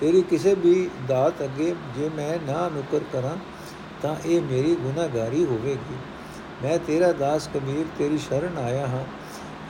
ਤੇਰੀ 0.00 0.22
ਕਿਸੇ 0.22 0.54
ਵੀ 0.54 0.90
ਦਾਤ 1.08 1.42
ਅੱਗੇ 1.42 1.74
ਜੇ 1.96 2.10
ਮੈਂ 2.14 2.38
ਨਾ 2.52 2.68
ਨੁਕਰ 2.68 3.00
ਕਰਾਂ, 3.12 3.36
ਤਾਂ 4.02 4.16
ਇਹ 4.26 4.42
ਮੇਰੀ 4.42 4.74
ਗੁਨਾਹਗਾਰੀ 4.74 5.44
ਹੋਵੇਗੀ। 5.44 5.96
ਮੈਂ 6.62 6.78
ਤੇਰਾ 6.78 7.12
ਦਾਸ 7.12 7.48
ਕਬੀਰ, 7.54 7.86
ਤੇਰੀ 7.98 8.18
ਸ਼ਰਨ 8.18 8.58
ਆਇਆ 8.58 8.86
ਹਾਂ। 8.86 9.04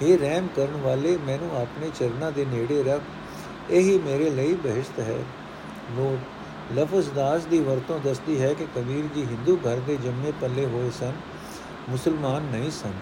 ਇਹ 0.02 0.18
ਰਹਿਮ 0.18 0.48
ਕਰਨ 0.56 0.80
ਵਾਲੇ 0.80 1.16
ਮੈਨੂੰ 1.16 1.60
ਆਪਣੇ 1.62 1.90
ਚਰਨਾਂ 1.98 2.32
ਦੇ 2.32 2.44
ਨੇੜੇ 2.44 2.82
ਰੱਖ। 2.82 3.02
ਇਹੀ 3.70 3.98
ਮੇਰੇ 3.98 4.30
ਲਈ 4.30 4.54
ਬਹਿਸ਼ਤ 4.54 5.00
ਹੈ। 5.00 5.18
ਨੋਟ, 5.90 6.18
ਲਫ਼ਜ਼ 6.78 7.10
ਦਾਸ 7.10 7.44
ਦੀ 7.44 7.60
ਵਰਤੋਂ 7.60 8.00
ਦੱਸਦੀ 8.00 8.42
ਹੈ 8.42 8.54
ਕਿ 8.54 8.66
ਕਬੀਰ 8.76 9.04
ਜੀ 9.14 9.24
ਹਿੰਦੂ 9.24 9.56
ਘਰ 9.56 9.76
ਦੇ 9.76 9.96
ਜੰਮੇ 9.96 10.32
ਪੱਲੇ 10.40 10.66
ਹੋਏ 10.66 10.90
ਸਨ, 10.90 11.12
ਮੁਸਲਮਾਨ 11.88 12.42
ਨਹੀਂ 12.42 12.70
ਸਨ। 12.70 12.92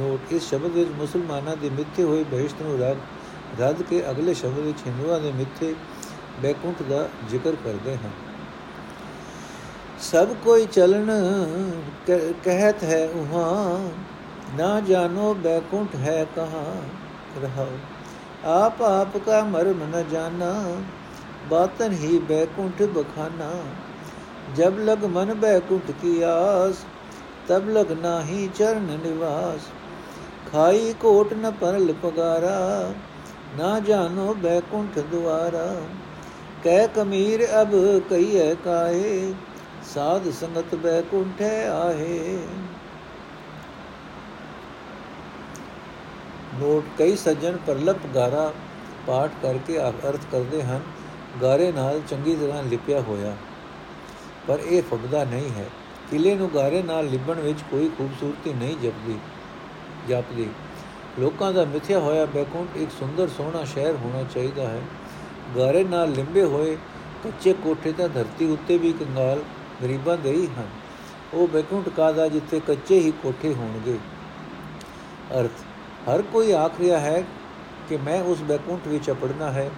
ਨੋਟ, 0.00 0.32
ਇਸ 0.32 0.48
ਸ਼ਬਦ 0.48 0.70
ਵਿੱਚ 0.70 0.90
ਮੁਸਲਮਾਨਾਂ 0.90 1.56
ਦੇ 1.56 1.70
ਮਿੱਥੇ 1.70 2.02
ਹੋਏ 2.02 2.24
ਬਹਿਸ਼ਤ 2.24 2.62
ਨੂੰ 2.62 2.78
ਰੱਦ 2.78 2.96
ਰੱਦ 3.60 3.82
ਕੇ 3.82 4.10
ਅਗਲੇ 4.10 4.34
ਸ਼ਬਦ 4.34 4.58
ਵਿੱਚ 4.58 4.78
ਹਿੰਦੂਆਂ 4.86 5.20
ਦੇ 5.20 5.32
ਮਿੱਥੇ 5.32 5.74
ਬੈਕੁੰਠ 6.42 6.82
ਦਾ 6.82 7.08
ਜ਼ਿਕਰ 7.30 7.52
ਕਰਦੇ 7.64 7.94
ਹਨ। 7.94 8.10
ਸਭ 10.02 10.28
ਕੋਈ 10.44 10.66
ਚਲਨ 10.66 11.10
ਕਹਤ 12.44 12.82
ਹੈ 12.82 13.08
ਉਹਾਂ। 13.14 13.90
ਨਾ 14.56 14.80
ਜਾਣੋ 14.80 15.34
ਬੈਕੁੰਠ 15.34 15.94
ਹੈ 15.94 16.26
ਕਹਾਂ। 16.36 16.74
ਰਹਾਓ। 17.42 17.68
ਆਪ 18.44 18.82
ਆਪ 18.82 19.16
ਕਾ 19.16 19.42
ਮਰਮ 19.44 19.82
ਨ 19.84 20.04
ਜਾਣਾ, 20.12 20.76
ਬਾਤਨ 21.50 21.92
ਹੀ 21.92 22.18
ਬੈਕੁੰਠ 22.18 22.82
ਬਖਾਨਾ। 22.82 23.50
ਜਬ 24.56 24.78
ਲਗ 24.78 25.04
ਮਨ 25.04 25.34
ਬੈਕੁੰਠ 25.34 25.90
ਕੀ 25.90 26.22
ਆਸ, 26.22 26.84
ਤਬ 27.48 27.68
ਲਗ 27.68 27.92
ਨਾਹੀ 27.92 28.48
ਚਰਨ 28.54 28.98
ਨਿਵਾਸ। 29.04 29.60
ਖਾਈ 30.52 30.94
ਕੋਟ 31.00 31.32
ਨ 31.34 31.50
ਪਰਲ 31.60 31.92
ਪਗਾਰਾ, 32.02 32.92
ਨਾ 33.58 33.80
ਜਾਣੋ 33.80 34.34
ਬੈਕੁੰਠ 34.34 34.98
ਦੁਆਰਾ। 34.98 35.76
ਕਹਿ 36.62 36.88
ਕਮੀਰ 36.88 37.46
ਅਬ 37.62 37.98
ਕਈਐ 38.10 38.54
ਕਾਹੇ 38.54 39.34
ਸਾਧ 39.84 40.30
ਸੰਗਤ 40.30 40.74
ਬੈਕੁੰਠੇ 40.74 41.66
ਆਹੇ। 41.66 42.38
ਨੋਟ, 46.54 46.84
ਕਈ 46.98 47.16
ਸੱਜਣ 47.16 47.56
ਪਰਲਪ 47.56 47.96
ਗਾਰਾ 48.14 48.52
ਪਾਠ 49.06 49.30
ਕਰਕੇ 49.42 49.78
ਅਰਥ 49.78 50.20
ਕਰਦੇ 50.32 50.62
ਹਨ, 50.62 50.80
ਗਾਰੇ 51.42 51.72
ਨਾਲ 51.72 52.00
ਚੰਗੀ 52.08 52.36
ਤਰ੍ਹਾਂ 52.36 52.62
ਲਿਪਿਆ 52.62 53.00
ਹੋਇਆ। 53.00 53.36
ਪਰ 54.48 54.58
ਇਹ 54.58 54.82
ਫਬਦਾ 54.82 55.24
ਨਹੀਂ 55.24 55.50
ਹੈ। 55.50 55.66
ਕਿਲੇ 56.10 56.34
ਨੂੰ 56.34 56.50
ਗਾਰੇ 56.54 56.82
ਨਾਲ 56.82 57.06
ਲਿਬਣ 57.06 57.34
ਵਿੱਚ 57.34 57.58
ਕੋਈ 57.70 57.90
ਖੂਬਸੂਰਤੀ 57.98 58.52
ਨਹੀਂ 58.52 58.76
ਜਪਦੀ 58.76 59.18
ਜਪਦੀ। 60.08 60.50
ਲੋਕਾਂ 61.18 61.52
ਦਾ 61.52 61.64
ਮਿੱਥਿਆ 61.64 61.98
ਹੋਇਆ 61.98 62.26
ਬੈਕੁੰਠ 62.26 62.76
ਇੱਕ 62.76 62.90
ਸੁੰਦਰ 62.90 63.28
ਸੋਹਣਾ 63.28 63.64
ਸ਼ਹਿਰ 63.64 63.96
ਹੋਣਾ 63.96 64.22
ਚਾਹੀਦਾ 64.22 64.68
ਹੈ। 64.68 64.82
ਗਾਰੇ 65.56 65.84
ਨਾਲ 65.84 66.10
ਲਿੰਬੇ 66.10 66.44
ਹੋਏ 66.44 66.76
ਕੱਚੇ 67.24 67.52
ਕੋਠੇ 67.52 67.92
ਤਾਂ 67.92 68.08
ਧਰਤੀ 68.08 68.46
ਉੱਤੇ 68.46 68.78
ਵੀ 68.78 68.92
ਕੰਗਾਲ 68.92 69.42
ਗਰੀਬਾਂ 69.82 70.16
ਦੇ 70.16 70.32
ਹੀ 70.32 70.46
ਹਨ। 70.58 70.68
ਉਹ 71.34 71.48
ਬੈਕੁੰਠ 71.48 71.88
ਕਾਦਾ 71.88 72.28
ਜਿੱਥੇ 72.28 72.60
ਕੱਚੇ 72.60 72.98
ਹੀ 72.98 73.12
ਕੋਠੇ 73.22 73.52
ਹੋਣਗੇ। 73.54 73.98
ਅਰਥ, 75.40 75.64
ਹਰ 76.08 76.22
ਕੋਈ 76.22 76.52
ਆਖ 76.52 76.80
ਰਿਹਾ 76.80 76.98
ਹੈ 77.00 77.22
ਕਿ 77.88 77.96
ਮੈਂ 77.96 78.22
ਉਸ 78.22 78.42
ਬੈਕੁੰਠ 78.42 78.88
ਵਿੱਚ 78.88 79.10
ਅਪੜਨਾ 79.10 79.50
ਹੈ, 79.50 79.70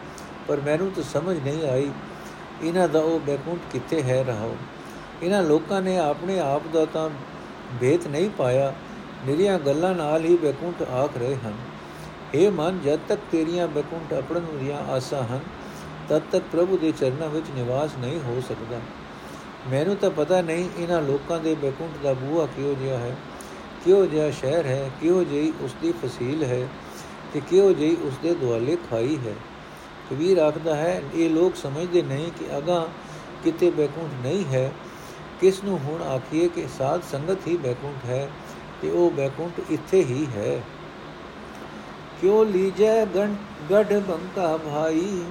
ਪਰ 0.49 0.61
ਮੈਨੂੰ 0.61 0.91
ਤਾਂ 0.91 1.03
ਸਮਝ 1.03 1.37
ਨਹੀਂ 1.39 1.69
ਆਈ 1.69 1.91
ਇਹਨਾਂ 2.63 2.89
ਦਾ 2.89 3.01
ਉਹ 3.01 3.21
ਬੈਕੁੰਠ 3.21 3.61
ਕਿੱਥੇ 3.73 4.03
ਹੈ 4.03 4.23
ਰਹਾਓ 4.25 4.57
ਇਹਨਾਂ 5.23 5.43
ਲੋਕਾਂ 5.43 5.81
ਨੇ 5.83 5.97
ਆਪਣੇ 5.99 6.39
ਆਪ 6.39 6.63
ਦਾ 6.73 6.85
ਤਾਂ 6.85 7.09
ਭੇਤ 7.81 8.07
ਨਹੀਂ 8.07 8.31
ਪਾਇਆ 8.31 8.73
ਨਿਰੀਆਂ 9.27 9.59
ਗੱਲਾਂ 9.59 9.95
ਨਾਲ 9.95 10.25
ਹੀ 10.25 10.37
ਬੈਕੁੰਠ 10.37 10.83
ਆਖ 10.83 11.17
ਰਹੇ 11.19 11.37
ਹਨ। 11.37 11.55
ਇਹ 12.35 12.51
ਮਨ, 12.51 12.81
ਜਦ 12.85 12.99
ਤੱਕ 13.09 13.21
ਤੇਰੀਆਂ 13.33 13.69
ਬੈਕੁੰਠ 13.69 14.15
ਅਪੜਨ 14.19 14.47
ਦੀਆਂ 14.61 14.79
ਆਸਾਂ 14.93 15.23
ਹਨ, 15.23 15.41
ਤਦ 16.09 16.23
ਤੱਕ 16.33 16.45
ਪ੍ਰਭੂ 16.53 16.77
ਦੇ 16.77 16.93
ਚਰਨਾਂ 16.93 17.29
ਵਿੱਚ 17.29 17.47
ਨਿਵਾਸ 17.55 17.91
ਨਹੀਂ 17.99 18.21
ਹੋ 18.21 18.41
ਸਕਦਾ। 18.49 18.81
ਮੈਨੂੰ 19.73 19.97
ਤਾਂ 19.97 20.11
ਪਤਾ 20.11 20.41
ਨਹੀਂ 20.41 20.69
ਇਹਨਾਂ 20.79 21.03
ਲੋਕਾਂ 21.03 21.41
ਦੇ 21.41 21.55
ਬੈਕੁੰਠ 21.55 21.93
ਦਾ 22.03 22.13
ਬੂਹਾ 22.13 22.47
ਕਿਉਂ 22.47 22.75
ਜਿਹਾ 22.75 22.99
ਹੈ 22.99 23.17
ਕਿਉਂ 23.85 24.07
ਜਿਹਾ 24.07 24.31
ਸ਼ਹਿਰ 24.31 24.67
ਹੈ 24.67 24.91
ਕਿਉਂ 25.01 25.25
ਜਿਹੀ 25.25 25.53
ਉਸ 25.61 25.75
ਦੀ 25.83 25.93
ਫਸੀਲ 25.93 26.45
ਹੈ 26.45 26.69
ਤੇ 27.35 27.41
ਕਿਉਂ 27.51 27.75
ਜਿਹੀ 27.75 27.97
ਉਸ 28.03 28.19
ਦੇ 28.23 28.35
ਦੁਆਲੇ 28.35 28.77
ਖਾਈ 28.91 29.19
ਹੈ। 29.27 29.35
ਕਬੀਰ 30.11 30.39
ਆਖਦਾ 30.39 30.75
ਹੈ, 30.77 31.03
ਇਹ 31.15 31.31
ਲੋਕ 31.31 31.57
ਸਮਝਦੇ 31.57 32.03
ਨਹੀਂ 32.03 32.31
ਕਿ 32.39 32.59
ਅਗਾ 32.59 32.89
ਕਿਤੇ 33.45 33.71
ਬੈਕੁੰਠ 33.71 34.27
ਨਹੀਂ 34.27 34.45
ਹੈ। 34.45 34.73
ਕਿਸ 35.41 35.65
ਨੂੰ 35.65 35.79
ਹੁਣ 35.79 36.03
ਆਖੀਏ 36.03 36.49
ਕਿ 36.49 36.67
ਸਾਧ 36.79 37.03
ਸੰਗਤ 37.13 37.47
ਹੀ 37.47 37.57
ਬੈਕੁੰਠ 37.57 38.05
ਹੈ 38.05 38.31
ਤੇ 38.83 38.91
ਉਹ 38.91 39.11
ਬੈਕੁੰਠ 39.11 39.61
ਇੱਥੇ 39.71 40.05
ਹੀ 40.05 40.27
ਹੈ। 40.37 40.63
ਕਿਉ 42.21 42.45
ਲੀਜੈ 42.45 43.07
ਗੜ 43.71 43.93
ਬੰਕਾ 43.93 44.57
ਭਾਈ, 44.57 45.23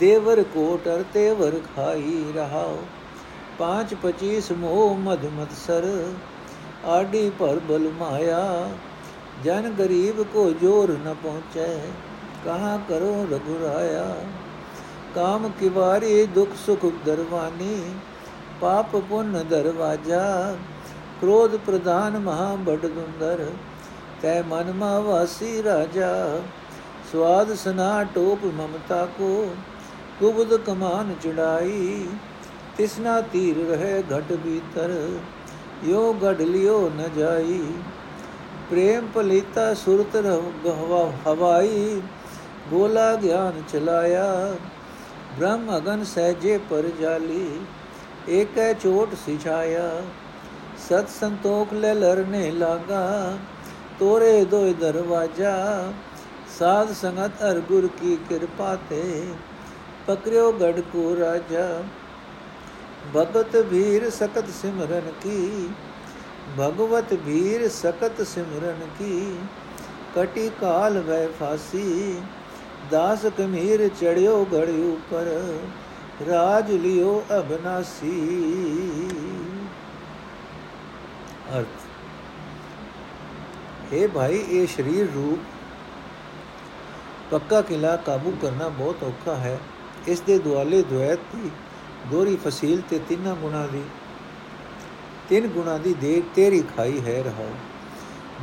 ਦੇਵਰ 0.00 0.42
ਕੋਟਰ 0.42 1.04
ਤੇਵਰ 1.12 1.60
ਖਾਈ 1.76 2.24
ਰਹਾਓ। 2.34 2.82
પાંચ 3.60 3.96
પચીસ 4.00 4.50
મોહ 4.58 4.76
મધ 4.96 5.24
મત્સર 5.30 5.86
આડી 6.88 7.32
પર 7.38 7.56
બલ 7.66 7.88
માયા 7.96 8.68
જન 9.44 9.74
ગરીબ 9.76 10.22
કો 10.28 10.44
જોર 10.58 10.86
ન 10.92 11.08
પહોંચે 11.18 11.66
કહા 12.42 12.76
કરો 12.86 13.10
રઘુરાયા 13.26 14.20
કામ 15.14 15.48
કિવારી 15.54 16.22
દુઃખ 16.32 16.56
સુખ 16.60 16.86
દરવાની 17.02 17.82
પાપ 18.60 18.96
પુન 19.08 19.36
દરવાજા 19.48 20.30
ક્રોધ 21.18 21.58
પ્રધાન 21.62 22.18
મહા 22.22 22.48
બડદુંદર 22.62 23.44
તੈ 24.22 24.34
મનમાં 24.44 24.98
વાસી 25.04 25.54
રાજા 25.62 26.24
સ્વાદ 27.06 27.54
સના 27.58 27.92
ટોપ 28.08 28.50
મમતા 28.54 29.04
કો 29.14 29.30
ગુબદ 30.18 30.58
કમાન 30.64 31.14
ચડાઈ 31.18 32.02
तिसना 32.80 33.14
तीर 33.32 33.56
रहे 33.66 33.96
घट 34.02 34.28
भीतर, 34.42 34.92
यो 35.86 36.02
गढ़ 36.20 36.38
लियो 36.44 36.76
न 36.90 37.08
जाई। 37.16 37.58
प्रेम 38.68 39.08
पलीता 39.10 39.64
सुरत 39.74 40.16
गहवा 40.62 41.00
हवाई, 41.24 41.82
बोला 42.70 43.04
ज्ञान 43.18 43.60
चलाया। 43.72 44.24
ब्रह्म 45.36 45.74
अगन 45.74 46.06
सहजे 46.06 46.56
पर 46.64 46.90
जाली, 47.00 47.44
एक 48.38 48.58
है 48.58 48.70
चोट 48.78 49.14
सिछाया 49.18 49.86
सत 50.80 51.14
संतोख 51.14 51.78
ले 51.78 51.94
लरने 51.96 52.44
लागा, 52.56 53.04
तोरे 53.98 54.34
दो 54.50 54.64
दरवाज़ा। 54.80 55.54
साध 56.50 56.98
संगत 56.98 57.42
अर 57.44 57.64
गुर 57.68 57.92
की 57.96 58.16
कृपा 58.28 58.74
ते 58.88 59.06
पकड़ो 60.06 60.52
गढ़ 60.58 60.86
को 60.90 61.10
राजा। 61.16 61.72
ਭਗਤ 63.14 63.56
ਭੀਰ 63.70 64.10
ਸਕਤ 64.10 64.50
ਸਿਮਰਨ 64.62 65.10
ਕੀ? 65.22 65.68
ਭਗਵਤ 66.58 67.14
ਭੀਰ 67.14 67.68
ਸਕਤ 67.68 68.22
ਸਿਮਰਨ 68.26 68.86
ਕੀ? 68.98 69.38
ਕਟੀ 70.14 70.50
ਕਾਲ 70.60 70.98
ਵੈ 70.98 71.26
ਫਾਸੀ, 71.40 72.16
ਦਾਸ 72.90 73.26
ਕਮੀਰ 73.38 73.88
ਚੜਿਓ 74.00 74.44
ਘੜ 74.44 74.68
ਉਪਰ, 74.68 75.28
ਰਾਜ 76.28 76.70
ਲਿਓ 76.70 77.22
ਅਬਨਾਸੀ। 77.38 78.18
ਅਰਥ 81.56 81.88
हे 83.92 84.08
ਭਾਈ, 84.08 84.36
ਇਹ 84.50 84.66
ਸਰੀਰ 84.66 85.08
ਰੂਪ 85.14 85.38
ਪੱਕਾ 87.30 87.60
ਕਿਲਾ 87.60 87.96
ਕਾਬੂ 87.96 88.32
ਕਰਨਾ 88.42 88.68
ਬਹੁਤ 88.68 89.02
ਔਖਾ 89.04 89.34
ਹੈ। 89.36 89.58
ਇਸ 90.08 90.20
ਦੇ 90.20 90.38
ਦੁਆਲੇ 90.38 90.82
ਦੁਐਤ 90.82 91.18
ਦੀ 91.34 91.50
ਦੋਰੀ 92.10 92.36
ਫਸੀਲ 92.36 92.82
ਤੇ 92.90 92.98
ਤਿੰਨਾਂ 93.08 93.34
ਗੁਣਾ 93.36 93.66
ਦੀ, 93.66 93.82
ਤਿੰਨ 95.28 95.48
ਗੁਣਾ 95.48 95.78
ਦੀ 95.78 95.94
ਦੇਖ 95.94 96.24
ਤੇਰੀ 96.34 96.62
ਖਾਈ 96.76 97.00
ਹੈ 97.00 97.22
ਰਹਾਓ 97.22 97.50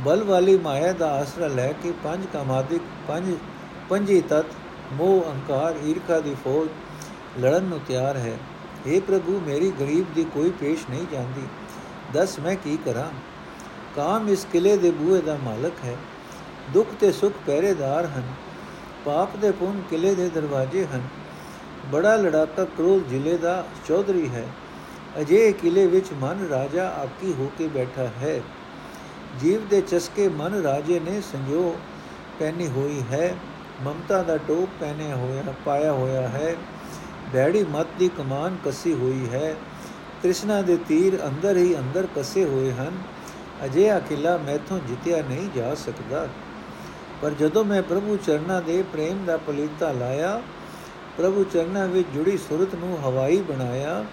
ਬਲ 0.04 0.24
ਵਾਲੀ 0.24 0.58
ਮਾਇਆ 0.58 0.92
ਦਾ 0.92 1.10
ਆਸਰਾ 1.12 1.46
ਲੈ 1.46 1.72
ਕੇ 1.72 1.92
ਪੰਜ 2.04 2.26
ਕਾਮਾਦਿਕ, 2.32 2.82
ਪੰਜ, 3.08 3.34
ਪੰਜੀ 3.88 4.20
ਤਤ, 4.20 4.44
ਮੋਹ, 4.92 5.22
ਅਹੰਕਾਰ, 5.22 5.74
ਈਰਖਾ 5.86 6.20
ਦੀ 6.20 6.34
ਫੌਜ 6.44 6.68
ਲੜਨ 7.40 7.62
ਨੂੰ 7.62 7.80
ਤਿਆਰ 7.88 8.16
ਹੈ। 8.16 8.38
اے 8.86 9.00
ਪ੍ਰਭੂ, 9.00 9.40
ਮੇਰੀ 9.46 9.70
ਗਰੀਬ 9.70 10.04
ਦੀ 10.14 10.24
ਕੋਈ 10.24 10.50
ਪੇਸ਼ 10.50 10.90
ਨਹੀਂ 10.90 11.06
ਜਾਂਦੀ। 11.12 11.42
ਦੱਸ 12.12 12.38
ਮੈਂ 12.38 12.56
ਕੀ 12.56 12.78
ਕਰਾਂ? 12.84 13.08
ਕਾਮ 13.96 14.28
ਇਸ 14.28 14.46
ਕਿਲੇ 14.52 14.76
ਦੇ 14.76 14.90
ਬੂਹੇ 14.90 15.20
ਦਾ 15.20 15.38
ਮਾਲਕ 15.44 15.72
ਹੈ। 15.84 15.96
ਦੁੱਖ 16.72 16.88
ਤੇ 17.00 17.12
ਸੁੱਖ 17.12 17.34
ਪਹਿਰੇਦਾਰ 17.46 18.06
ਹਨ। 18.06 18.22
ਪਾਪ 19.04 19.36
ਦੇ 19.36 19.50
ਪੁੰਨ 19.50 19.82
ਕਿਲੇ 19.90 20.14
ਦੇ 20.14 20.28
ਦਰਵਾਜ਼ੇ 20.28 20.86
ਹਨ। 20.86 21.02
ਬੜਾ 21.92 22.16
ਲੜਾਕਾ 22.16 22.64
ਕ੍ਰੋਧ 22.64 23.08
ਜ਼ਿਲ੍ਹੇ 23.08 23.36
ਦਾ 23.36 23.66
ਚੌਧਰੀ 23.86 24.28
ਹੈ। 24.28 24.44
ਅਜੇ 25.20 25.52
ਕਿਲੇ 25.52 25.86
ਵਿੱਚ 25.86 26.06
ਮਨ 26.12 26.48
ਰਾਜਾ 26.50 26.94
ਆਪਕੀ 26.98 27.34
ਹੋ 27.38 27.50
ਕੇ 27.58 27.68
ਬੈਠਾ 27.68 28.02
ਹੈ। 28.02 28.40
ਜੀਵ 29.40 29.68
ਦੇ 29.68 29.80
ਚਸਕੇ 29.80 30.28
ਮਨ 30.28 30.54
ਰਾਜੇ 30.54 31.00
ਨੇ 31.00 31.20
ਸੰਜੋ 31.20 31.76
ਪਹਿਨੀ 32.38 32.68
ਹੋਈ 32.68 33.02
ਹੈ। 33.12 33.36
ਮਮਤਾ 33.82 34.22
ਦਾ 34.22 34.36
ਟੋਪ 34.36 34.68
ਪਹਿਨੇ 34.80 35.12
ਹੋਇਆ, 35.12 35.54
ਪਾਇਆ 35.64 35.92
ਹੋਇਆ 35.92 36.28
ਹੈ। 36.28 36.56
ਬੈੜੀ 37.32 37.64
ਮਤ 37.64 37.86
ਦੀ 37.98 38.10
ਕਮਾਨ 38.18 38.56
ਕੱਸੀ 38.64 38.94
ਹੋਈ 38.94 39.28
ਹੈ। 39.32 39.54
ਕ੍ਰਿਸ਼ਨਾ 40.22 40.62
ਦੇ 40.62 40.76
ਤੀਰ 40.76 41.26
ਅੰਦਰ 41.26 41.56
ਹੀ 41.56 41.78
ਅੰਦਰ 41.78 42.08
ਕੱਸੇ 42.14 42.44
ਹੋਏ 42.44 42.72
ਹਨ। 42.72 42.98
ਅਜੇ 43.64 43.96
ਅਕਿਲਾ 43.96 44.36
ਮੈਥੋਂ 44.36 44.78
ਜਿੱਤਿਆ 44.78 45.22
ਨਹੀਂ 45.22 45.48
ਜਾ 45.56 45.74
ਸਕਦਾ। 45.74 46.28
ਪਰ 47.22 47.30
ਜਦੋਂ 47.30 47.64
ਮੈਂ 47.64 47.82
ਪ੍ਰਭੂ 47.82 48.18
ਚਰਨਾਂ 48.26 48.62
ਦੇ 48.62 48.84
ਪ੍ਰੇਮ 48.92 49.24
ਦਾ 49.24 49.36
ਪਲੀਤਾ 49.36 49.92
ਲਾਇਆ 49.92 50.42
ਪ੍ਰਭੂ 51.18 51.44
ਚਰਨਾਂ 51.44 51.86
ਵਿੱਚ 51.88 52.08
ਜੁੜੀ 52.14 52.36
ਸੁਰਤ 52.38 52.74
ਨੂੰ 52.74 52.98
ਹਵਾਈ 52.98 53.36
ਬਣਾਇਆ, 53.42 54.04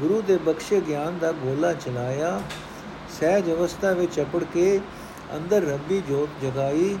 ਗੁਰੂ 0.00 0.22
ਦੇ 0.22 0.36
ਬਖਸ਼ੇ 0.36 0.80
ਗਿਆਨ 0.80 1.18
ਦਾ 1.18 1.32
ਗੋਲਾ 1.32 1.72
ਚਲਾਇਆ, 1.72 2.40
ਸਹਿਜ 3.20 3.50
ਅਵਸਥਾ 3.50 3.92
ਵਿੱਚ 3.92 4.20
ਅਪੜ 4.20 4.44
ਕੇ 4.44 4.80
ਅੰਦਰ 5.36 5.62
ਰੱਬੀ 5.62 6.00
ਜੋਤ 6.00 6.44
ਜਗਾਈ, 6.44 6.98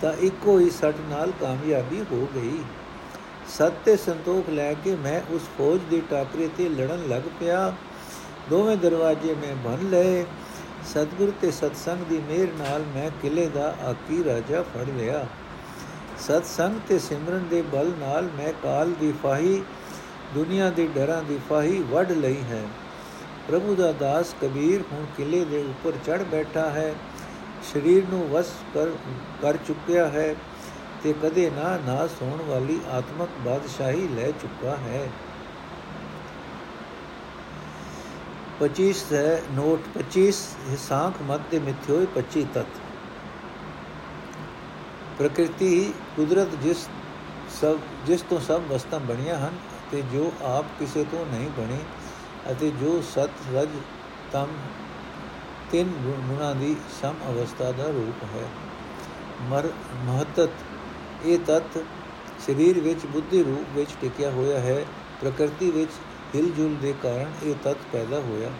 ਤਾਂ 0.00 0.12
ਇੱਕੋ 0.12 0.58
ਹੀ 0.58 0.70
ਸੱਟ 0.70 0.94
ਨਾਲ 1.10 1.32
ਕਾਮਯਾਬੀ 1.40 2.04
ਹੋ 2.12 2.28
ਗਈ। 2.34 2.58
ਸਤ 3.48 3.72
ਤੇ 3.84 3.96
ਸੰਤੋਖ 3.96 4.48
ਲੈ 4.48 4.72
ਕੇ 4.74 4.94
ਮੈਂ 4.96 5.20
ਉਸ 5.30 5.42
ਫੌਜ 5.58 5.80
ਦੀ 5.90 6.02
ਟਾਕਰੇ 6.10 6.48
ਤੇ 6.58 6.68
ਲੜਨ 6.68 7.08
ਲੱਗ 7.08 7.22
ਪਿਆ। 7.40 7.72
ਦੋਵੇਂ 8.50 8.76
ਦਰਵਾਜ਼ੇ 8.76 9.34
ਮੈਂ 9.34 9.54
ਭੰਨ 9.64 9.90
ਲਏ। 9.90 10.24
ਸਤਗੁਰ 10.86 11.32
ਤੇ 11.40 11.50
ਸਤਸੰਗ 11.50 12.04
ਦੀ 12.04 12.20
ਮਿਹਰ 12.28 12.48
ਨਾਲ 12.58 12.84
ਮੈਂ 12.94 13.10
ਕਿਲੇ 13.22 13.48
ਦਾ 13.48 13.74
ਆਕੀ 13.84 14.24
ਰਾਜਾ 14.24 14.62
ਫੜ 14.62 14.86
ਲਿਆ। 14.96 15.26
ਸਤਸੰਗ 16.18 16.80
ਤੇ 16.88 16.98
ਸਿਮਰਨ 16.98 17.48
ਦੇ 17.50 17.62
ਬਲ 17.62 17.92
ਨਾਲ 17.98 18.22
ਮੈਂ 18.24 18.52
ਕਾਲ 18.62 18.92
ਦੀ 18.92 19.12
ਫਾਹੀ, 19.22 19.62
ਦੁਨੀਆ 20.34 20.70
ਦੇ 20.70 20.86
ਡਰਾਂ 20.86 21.22
ਦੀ 21.22 21.38
ਫਾਹੀ 21.50 21.82
ਵੱਢ 21.82 22.12
ਲਈ 22.12 22.42
ਹੈ। 22.42 22.62
ਪ੍ਰਭੂ 23.48 23.74
ਦਾ 23.74 23.92
ਦਾਸ 23.92 24.34
ਕਬੀਰ 24.42 24.82
ਹੁਣ 24.92 25.06
ਕਿਲੇ 25.16 25.44
ਦੇ 25.44 25.62
ਉੱਪਰ 25.62 25.92
ਚੜ 26.06 26.22
ਬੈਠਾ 26.22 26.70
ਹੈ। 26.70 26.94
ਸਰੀਰ 27.72 28.04
ਨੂੰ 28.10 28.28
ਵਸ 28.28 28.50
ਕਰ 28.74 28.90
ਕਰ 29.42 29.56
ਚੁੱਕਿਆ 29.56 30.08
ਹੈ 30.08 30.34
ਤੇ 31.04 31.14
ਕਦੇ 31.22 31.50
ਨਾ 31.50 31.76
ਨਾਸ 31.86 32.10
ਹੋਣ 32.22 32.42
ਵਾਲੀ 32.42 32.80
ਆਤਮਕ 32.90 33.28
ਬਾਦਸ਼ਾਹੀ 33.44 34.08
ਲੈ 34.08 34.30
ਚੁੱਕਾ 34.30 34.76
ਹੈ। 34.76 35.08
25 38.60 39.04
ਹੈ, 39.12 39.42
ਨੋਟ 39.52 39.80
25 39.94 40.42
ਹਿਸਾਂਖ 40.70 41.22
ਮਤ 41.22 41.40
ਦੇ 41.50 41.58
ਮਿਥਿਓਏ 41.58 42.06
25 42.14 42.46
ਤਤ। 42.54 42.85
ਪ੍ਰਕਿਰਤੀ 45.18 45.92
ਕੁਦਰਤ 46.16 46.48
ਜਿਸ 46.54 46.88
ਸਭ, 47.60 47.76
ਜਿਸ 48.06 48.22
ਤੋਂ 48.22 48.40
ਸਭ 48.40 48.62
ਵਸਤਾਂ 48.68 49.00
ਬਣੀਆਂ 49.00 49.38
ਹਨ 49.38 49.56
ਤੇ 49.90 50.02
ਜੋ 50.02 50.32
ਆਪ 50.42 50.64
ਕਿਸੇ 50.78 51.04
ਤੋਂ 51.04 51.26
ਨਹੀਂ 51.26 51.50
ਬਣੀ 51.50 51.78
ਅਤੇ 52.50 52.70
ਜੋ 52.70 53.02
ਸਤ 53.14 53.30
ਰਜ 53.54 53.68
ਤਮ 54.32 54.46
ਤਿੰਨ 55.70 55.88
ਗੁਣਾ 56.28 56.52
ਦੀ 56.52 56.76
ਸਮ 57.02 57.14
ਅਵਸਥਾ 57.28 57.72
ਦਾ 57.72 57.86
ਰੂਪ 57.86 58.24
ਹੈ। 58.24 58.48
ਮਰ, 59.42 59.68
ਮਹਤਤ, 60.04 60.50
ਇਹ 61.24 61.38
ਤਤ 61.46 61.78
ਸਰੀਰ 62.46 62.80
ਵਿੱਚ 62.80 63.06
ਬੁੱਧੀ 63.06 63.42
ਰੂਪ 63.42 63.76
ਵਿੱਚ 63.76 63.90
ਟਿਕਿਆ 64.00 64.30
ਹੋਇਆ 64.30 64.60
ਹੈ। 64.60 64.84
ਪ੍ਰਕਿਰਤੀ 65.20 65.70
ਵਿੱਚ 65.70 65.90
ਹਿਲਜੁਲ 66.34 66.74
ਦੇ 66.74 66.94
ਕਾਰਨ 67.02 67.32
ਇਹ 67.42 67.54
ਤਤ 67.64 67.76
ਪੈਦਾ 67.92 68.20
ਹੋਇਆ। 68.20 68.50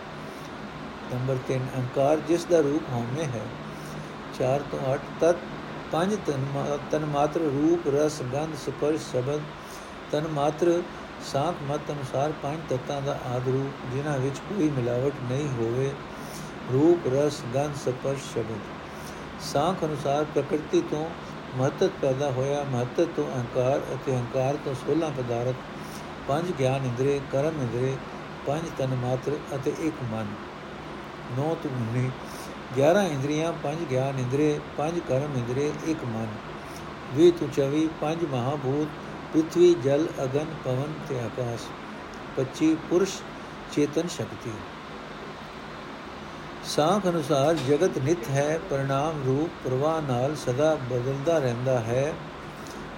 ਨੰਬਰ 1.14 1.37
3 1.49 1.61
ਅਹੰਕਾਰ 1.77 2.16
ਜਿਸ 2.16 2.45
ਦਾ 2.45 2.61
ਰੂਪ 2.61 2.83
ਹਉਮੈ 2.92 3.23
ਹੈ। 3.23 3.47
4 4.38 4.61
ਤੋਂ 4.71 4.79
8 4.92 5.01
ਤਤ 5.21 5.37
ਪੰਜ 5.97 6.17
ਤਨ 6.93 7.05
ਮਾਤਰ 7.05 7.41
ਰੂਪ, 7.41 7.87
ਰਸ, 7.89 8.21
ਗੰਧ, 8.23 8.55
ਸਪਰਸ਼, 8.57 9.03
ਸ਼ਬਦ। 9.03 9.41
ਤਨ 10.13 10.27
ਮਾਤਰ 10.29 10.83
ਸਾਖ 11.25 11.63
ਮਤ 11.63 11.91
ਅਨੁਸਾਰ 11.91 12.33
ਪੰਜ 12.43 12.59
ਤਤਾਂ 12.69 13.01
ਦਾ 13.03 13.19
ਆਦ 13.27 13.49
ਰੂਪ, 13.49 13.95
ਜਿਨ੍ਹਾਂ 13.95 14.19
ਵਿੱਚ 14.19 14.39
ਕੋਈ 14.39 14.69
ਮਿਲਾਵਟ 14.71 15.23
ਨਹੀਂ 15.23 15.49
ਹੋਵੇ। 15.49 15.91
ਰੂਪ, 16.73 17.07
ਰਸ, 17.15 17.41
ਗੰਧ, 17.55 17.75
ਸਪਰਸ਼, 17.77 18.23
ਸ਼ਬਦ। 18.33 18.59
ਸਾਖ 19.43 19.85
ਅਨੁਸਾਰ 19.85 20.25
ਪ੍ਰਕਿਰਤੀ 20.25 20.81
ਤੋਂ 20.81 21.05
ਮਹਤਤ 21.57 21.91
ਪੈਦਾ 22.03 22.31
ਹੋਇਆ 22.31 22.63
ਮਹਤਤ 22.65 23.09
ਤੋਂ 23.17 23.27
ਅਹੰਕਾਰ 23.31 23.81
ਅਤੇ 23.95 24.13
ਅਹੰਕਾਰ 24.13 24.59
ਤੋਂ 24.65 24.75
16 24.75 25.11
ਪਦਾਰਥ। 25.17 25.65
ਪੰਜ 26.29 26.53
ਗਿਆਨ 26.59 26.85
ਇੰਦਰੀ, 26.85 27.21
ਕਰਮ 27.33 27.61
ਇੰਦਰੀ, 27.63 27.97
ਪੰਜ 28.47 28.71
ਤਨ 28.79 28.95
ਮਾਤਰ 28.97 29.39
ਅਤੇ 29.55 29.75
ਇੱਕ 29.81 30.03
ਮਨ। 30.13 30.35
ਨੌ 31.39 31.55
ਤੁਮਨੀ 31.63 32.11
11 32.75 33.03
ਇੰਦਰੀਆਂ, 33.03 33.53
ਪੰਜ 33.53 33.79
ਗਿਆਨ 33.91 34.19
ਇੰਦਰੀ, 34.19 34.61
ਪੰਜ 34.77 34.99
ਕਰਮ 35.09 35.33
ਇੰਦਰੀ, 35.37 35.73
ਇੱਕ 35.91 36.05
ਮਨ। 36.05 36.27
20 37.15 37.31
ਤੋਂ 37.31 37.49
24 37.49 37.89
ਪੰਜ 38.01 38.25
ਮਹਾਭੂਤ 38.25 38.89
ਪ੍ਰithvi 39.33 39.75
ਜਲ, 39.83 40.07
ਅਗਨ, 40.25 40.47
ਪਵਨ 40.65 40.93
ਤੇ 41.09 41.21
ਆਕਾਸ਼। 41.21 41.63
25 42.37 42.77
ਪੁਰਸ਼, 42.91 43.13
ਚੇਤਨ 43.73 44.09
ਸ਼ਕਤੀ। 44.09 44.51
ਸਾਖ 46.65 47.09
ਅਨੁਸਾਰ 47.09 47.55
ਜਗਤ 47.55 47.99
ਨਿਤ 47.99 48.29
ਹੈ, 48.29 48.61
ਪਰਿਣਾਮ 48.71 49.23
ਰੂਪ 49.27 49.69
ਪ੍ਰਵਾਹ 49.69 50.03
ਨਾਲ 50.03 50.37
ਸਦਾ 50.37 50.75
ਬਦਲਦਾ 50.75 51.39
ਰਹਿੰਦਾ 51.39 51.79
ਹੈ। 51.81 52.15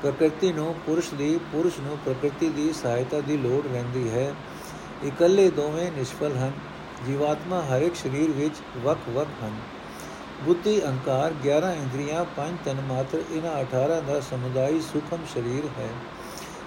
ਪ੍ਰਕਿਰਤੀ 0.03 0.53
ਨੂੰ 0.53 0.75
ਪੁਰਸ਼ 0.87 1.15
ਦੀ, 1.15 1.39
ਪੁਰਸ਼ 1.53 1.81
ਨੂੰ 1.81 1.99
ਪ੍ਰਕਿਰਤੀ 2.05 2.49
ਦੀ 2.49 2.73
ਸਹਾਇਤਾ 2.73 3.21
ਦੀ 3.21 3.37
ਲੋੜ 3.37 3.73
ਰਹਿੰਦੀ 3.73 4.11
ਹੈ। 4.11 4.35
ਇਕੱਲੇ 5.07 5.51
ਦੋਵੇਂ 5.51 5.93
ਨਿਸ਼ਫਲ 5.93 6.37
ਹਨ। 6.37 6.53
ਜੀਵਾਤਮਾ 7.07 7.63
ਹਰ 7.63 7.83
ਇੱਕ 7.83 7.97
ਸਰੀਰ 7.97 8.31
ਵਿੱਚ 8.31 8.55
ਵਕ-ਵਕ 8.77 9.27
ਹਨ। 9.45 9.55
ਬੁੱਧੀ, 10.45 10.85
ਅਹੰਕਾਰ 10.85 11.33
11 11.45 11.73
ਇੰਦਰੀਆਂ, 11.73 12.25
ਪੰਜ 12.25 12.59
ਤਨ 12.65 12.81
ਮਾਤਰ, 12.81 13.23
ਇਹਨਾਂ 13.33 13.61
18 13.61 14.01
ਦਾ 14.01 14.21
ਸਮੁਦਾਇ 14.21 14.81
ਸੁਖਮ 14.81 15.19
ਸਰੀਰ 15.35 15.65
ਹੈ। 15.79 15.89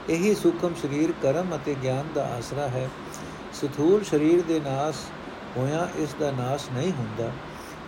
ਇਹੀ 0.10 0.36
ਸੁਖਮ 0.36 0.74
ਸਰੀਰ 0.82 1.13
ਕਰਮ 1.22 1.56
ਅਤੇ 1.56 1.76
ਗਿਆਨ 1.84 2.08
ਦਾ 2.15 2.26
ਆਸਰਾ 2.26 2.67
ਹੈ। 2.67 2.89
ਸਥੂਲ 3.54 4.04
ਸਰੀਰ 4.04 4.41
ਦੇ 4.41 4.60
ਨਾਸ 4.60 4.96
ਹੋਇਆ 5.58 5.89
ਇਸ 5.98 6.15
ਦਾ 6.20 6.32
ਨਾਸ਼ 6.32 6.70
ਨਹੀਂ 6.74 6.91
ਹੁੰਦਾ। 6.91 7.32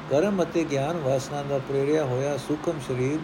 ਕਰਮ 0.10 0.44
ਅਤੇ 0.44 0.64
ਗਿਆਨ 0.64 0.98
ਵਾਸਨਾ 0.98 1.44
ਦਾ 1.44 1.58
ਪ੍ਰੇਰਿਆ 1.58 2.06
ਹੋਇਆ 2.06 2.38
ਸੁਖਮ 2.38 2.74
ਸਰੀਰ 2.88 3.20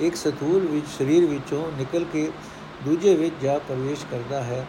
ਇੱਕ 0.00 0.16
ਸਥੂਲ 0.16 0.66
ਵਿੱਚ, 0.66 0.86
ਸਰੀਰ 0.98 1.26
ਵਿੱਚੋਂ 1.26 1.72
ਨਿਕਲ 1.78 2.04
ਕੇ 2.12 2.30
ਦੂਜੇ 2.84 3.14
ਵਿੱਚ 3.14 3.34
ਜਾ 3.42 3.58
ਪ੍ਰਵੇਸ਼ 3.58 4.06
ਕਰਦਾ 4.10 4.42
ਹੈ। 4.42 4.66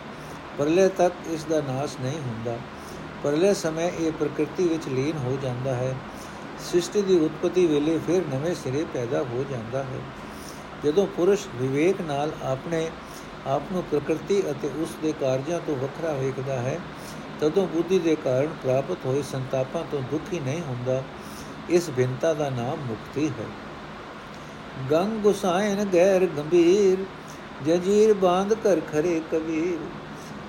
ਪਰਲੇ 0.58 0.90
ਤੱਕ 0.90 1.14
ਇਸ 1.30 1.44
ਦਾ 1.44 1.62
ਨਾਸ਼ 1.62 1.98
ਨਹੀਂ 2.02 2.20
ਹੁੰਦਾ। 2.20 2.58
ਪਰਲੇ 3.24 3.54
ਸਮੇਂ 3.54 3.92
ਇਹ 3.92 4.12
ਪ੍ਰਕਿਰਤੀ 4.12 4.68
ਵਿੱਚ 4.68 4.88
ਲੀਨ 4.88 5.18
ਹੋ 5.18 5.38
ਜਾਂਦਾ 5.42 5.76
ਹੈ। 5.76 5.96
ਸ੍ਰਿਸ਼ਟੀ 6.70 7.02
ਦੀ 7.02 7.20
ਉਤਪਤੀ 7.20 7.66
ਵੇਲੇ 7.66 8.00
ਫਿਰ 8.08 8.22
ਨਵੇਂ 8.34 8.56
ਸਿਰੇ 8.56 8.86
ਪੈਦਾ 8.94 9.24
ਹੋ 9.24 9.46
ਜਾਂਦਾ 9.50 9.84
ਹੈ। 9.84 10.00
ਜਦੋਂ 10.86 11.08
ਪੁਰਸ਼ 11.08 11.48
ਵਿਵੇਕ 11.56 12.02
ਨਾਲ 12.02 12.32
ਆਪਣੇ 12.44 12.90
ਆਪ 13.48 13.62
ਨੂੰ 13.72 13.84
ਪ੍ਰਕਿਰਤੀ 13.84 14.44
ਅਤੇ 14.52 14.70
ਉਸ 14.78 14.90
ਦੇ 15.02 15.14
ਕਾਰਜਾਂ 15.20 15.60
ਤੋਂ 15.68 15.76
ਵੱਖਰਾ 15.76 16.14
ਵੇਖਦਾ 16.14 16.54
ਹੈ, 16.54 16.80
ਤਦੋਂ 17.40 17.68
ਬੁੱਧੀ 17.68 18.00
ਦੇ 18.00 18.16
ਕਾਰਨ 18.16 18.48
ਪ੍ਰਾਪਤ 18.48 18.98
ਹੋਏ 19.06 19.22
ਸੰਤਾਪਾਂ 19.22 19.84
ਤੋਂ 19.92 20.02
ਦੁਖੀ 20.12 20.40
ਨਹੀਂ 20.40 20.62
ਹੁੰਦਾ। 20.62 21.04
ਇਸ 21.70 21.90
ਬਿੰਤਾ 21.90 22.34
ਦਾ 22.34 22.50
ਨਾਮ 22.50 22.78
ਮੁਕਤੀ 22.86 23.28
ਹੈ। 23.28 23.46
ਗੰਗ 24.92 25.22
ਗੁਸਾਇਨ 25.22 25.86
ਗੈਰ 25.94 26.26
ਗੰਭੀਰ, 26.26 26.98
ਜਜੀਰ 27.66 28.14
ਬਾਂਧ 28.14 28.54
ਕਰ 28.54 28.80
ਖਰੇ 28.80 29.22
ਕਬੀਰ। 29.32 29.78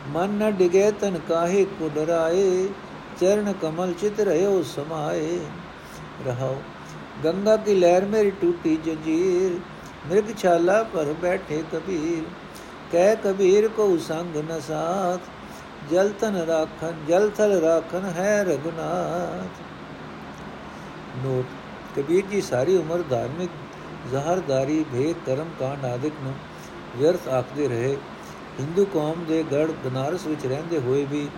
ਮਨ 0.04 0.30
ਨ 0.32 0.50
ਡਿਗੇ 0.50 0.90
ਤਨ 0.90 1.18
ਕਾਹੇ 1.28 1.64
ਕੋ 1.78 1.88
ਡਰਾਏ 1.94 2.68
ਚਰਨ 3.20 3.52
ਕਮਲ 3.52 3.92
ਚਿਤ 3.92 4.20
ਰਹਿਓ 4.20 4.62
ਸਮਾਏ। 4.64 5.38
ਰਹਾਓ, 6.26 6.56
ਗੰਗਾ 7.24 7.56
ਕੀ 7.56 7.74
ਲਹਿਰ 7.74 8.04
ਮੇਰੀ 8.04 8.30
ਟੂਟੀ 8.30 8.76
ਜੰਜੀਰ, 8.84 9.58
ਮਿਰਗ 10.08 10.34
ਛਾਲਾ 10.38 10.82
ਪਰ 10.94 11.12
ਬੈਠੇ 11.22 11.62
ਕਬੀਰ। 11.72 12.22
ਕਹਿ 12.92 13.16
ਕਬੀਰ 13.24 13.68
ਕੋ 13.68 13.96
ਸੰਗ 13.98 14.36
ਨ 14.50 14.60
ਸਾਥ, 14.60 15.20
ਜਲ 15.90 16.12
ਤਨ 16.20 16.36
ਰਾਖਨ, 16.46 17.04
ਜਲ 17.08 17.30
ਥਲ 17.30 17.60
ਰਾਖਨ 17.60 18.04
ਹੈ 18.16 18.42
ਰਗਨਾਥ 18.44 19.62
ਨੋਟ, 21.24 21.44
ਕਬੀਰ 21.96 22.26
ਜੀ 22.26 22.40
ਸਾਰੀ 22.40 22.76
ਉਮਰ 22.76 23.02
ਧਾਰਮਿਕ, 23.10 23.50
ਜ਼ਹਰਦਾਰੀ, 24.10 24.84
ਭੇਦ 24.92 25.16
ਕਰਮ 25.26 25.50
ਕਾਂਡ 25.60 25.84
ਆਦਿਕ 25.84 26.12
ਨੂੰ 26.24 26.34
ਵਿਅਰਥ 26.96 27.28
ਆਖਦੇ 27.28 27.68
ਰਹੇ। 27.68 27.96
ਹਿੰਦੂ 28.60 28.84
ਕੌਮ 28.84 29.24
ਦੇ 29.24 29.42
ਗੜ 29.52 29.70
ਬਨਾਰਸ 29.84 30.26
ਵਿੱਚ 30.26 30.46
ਰਹਿੰਦੇ 30.46 30.78
ਹੋਏ 30.78 31.04
ਵੀ 31.04 31.28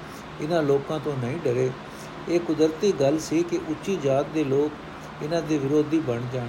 ਇਹਨਾਂ 0.40 0.62
ਲੋਕਾਂ 0.62 0.98
ਤੋਂ 1.00 1.16
ਨਹੀਂ 1.16 1.38
ਡਰੇ। 1.44 1.70
ਇਹ 2.29 2.40
ਕੁਦਰਤੀ 2.40 2.92
ਗੱਲ 2.92 3.18
ਸੀ 3.18 3.42
ਕਿ 3.42 3.61
ਉੱਚੀ 3.68 3.96
ਜਾਤ 3.96 4.26
ਦੇ 4.35 4.44
ਲੋਕ 4.44 4.72
ਇਹਨਾਂ 5.22 5.42
ਦੇ 5.42 5.59
ਵਿਰੋਧੀ 5.59 5.98
ਬਣ 5.98 6.22
ਜਾਣ। 6.33 6.48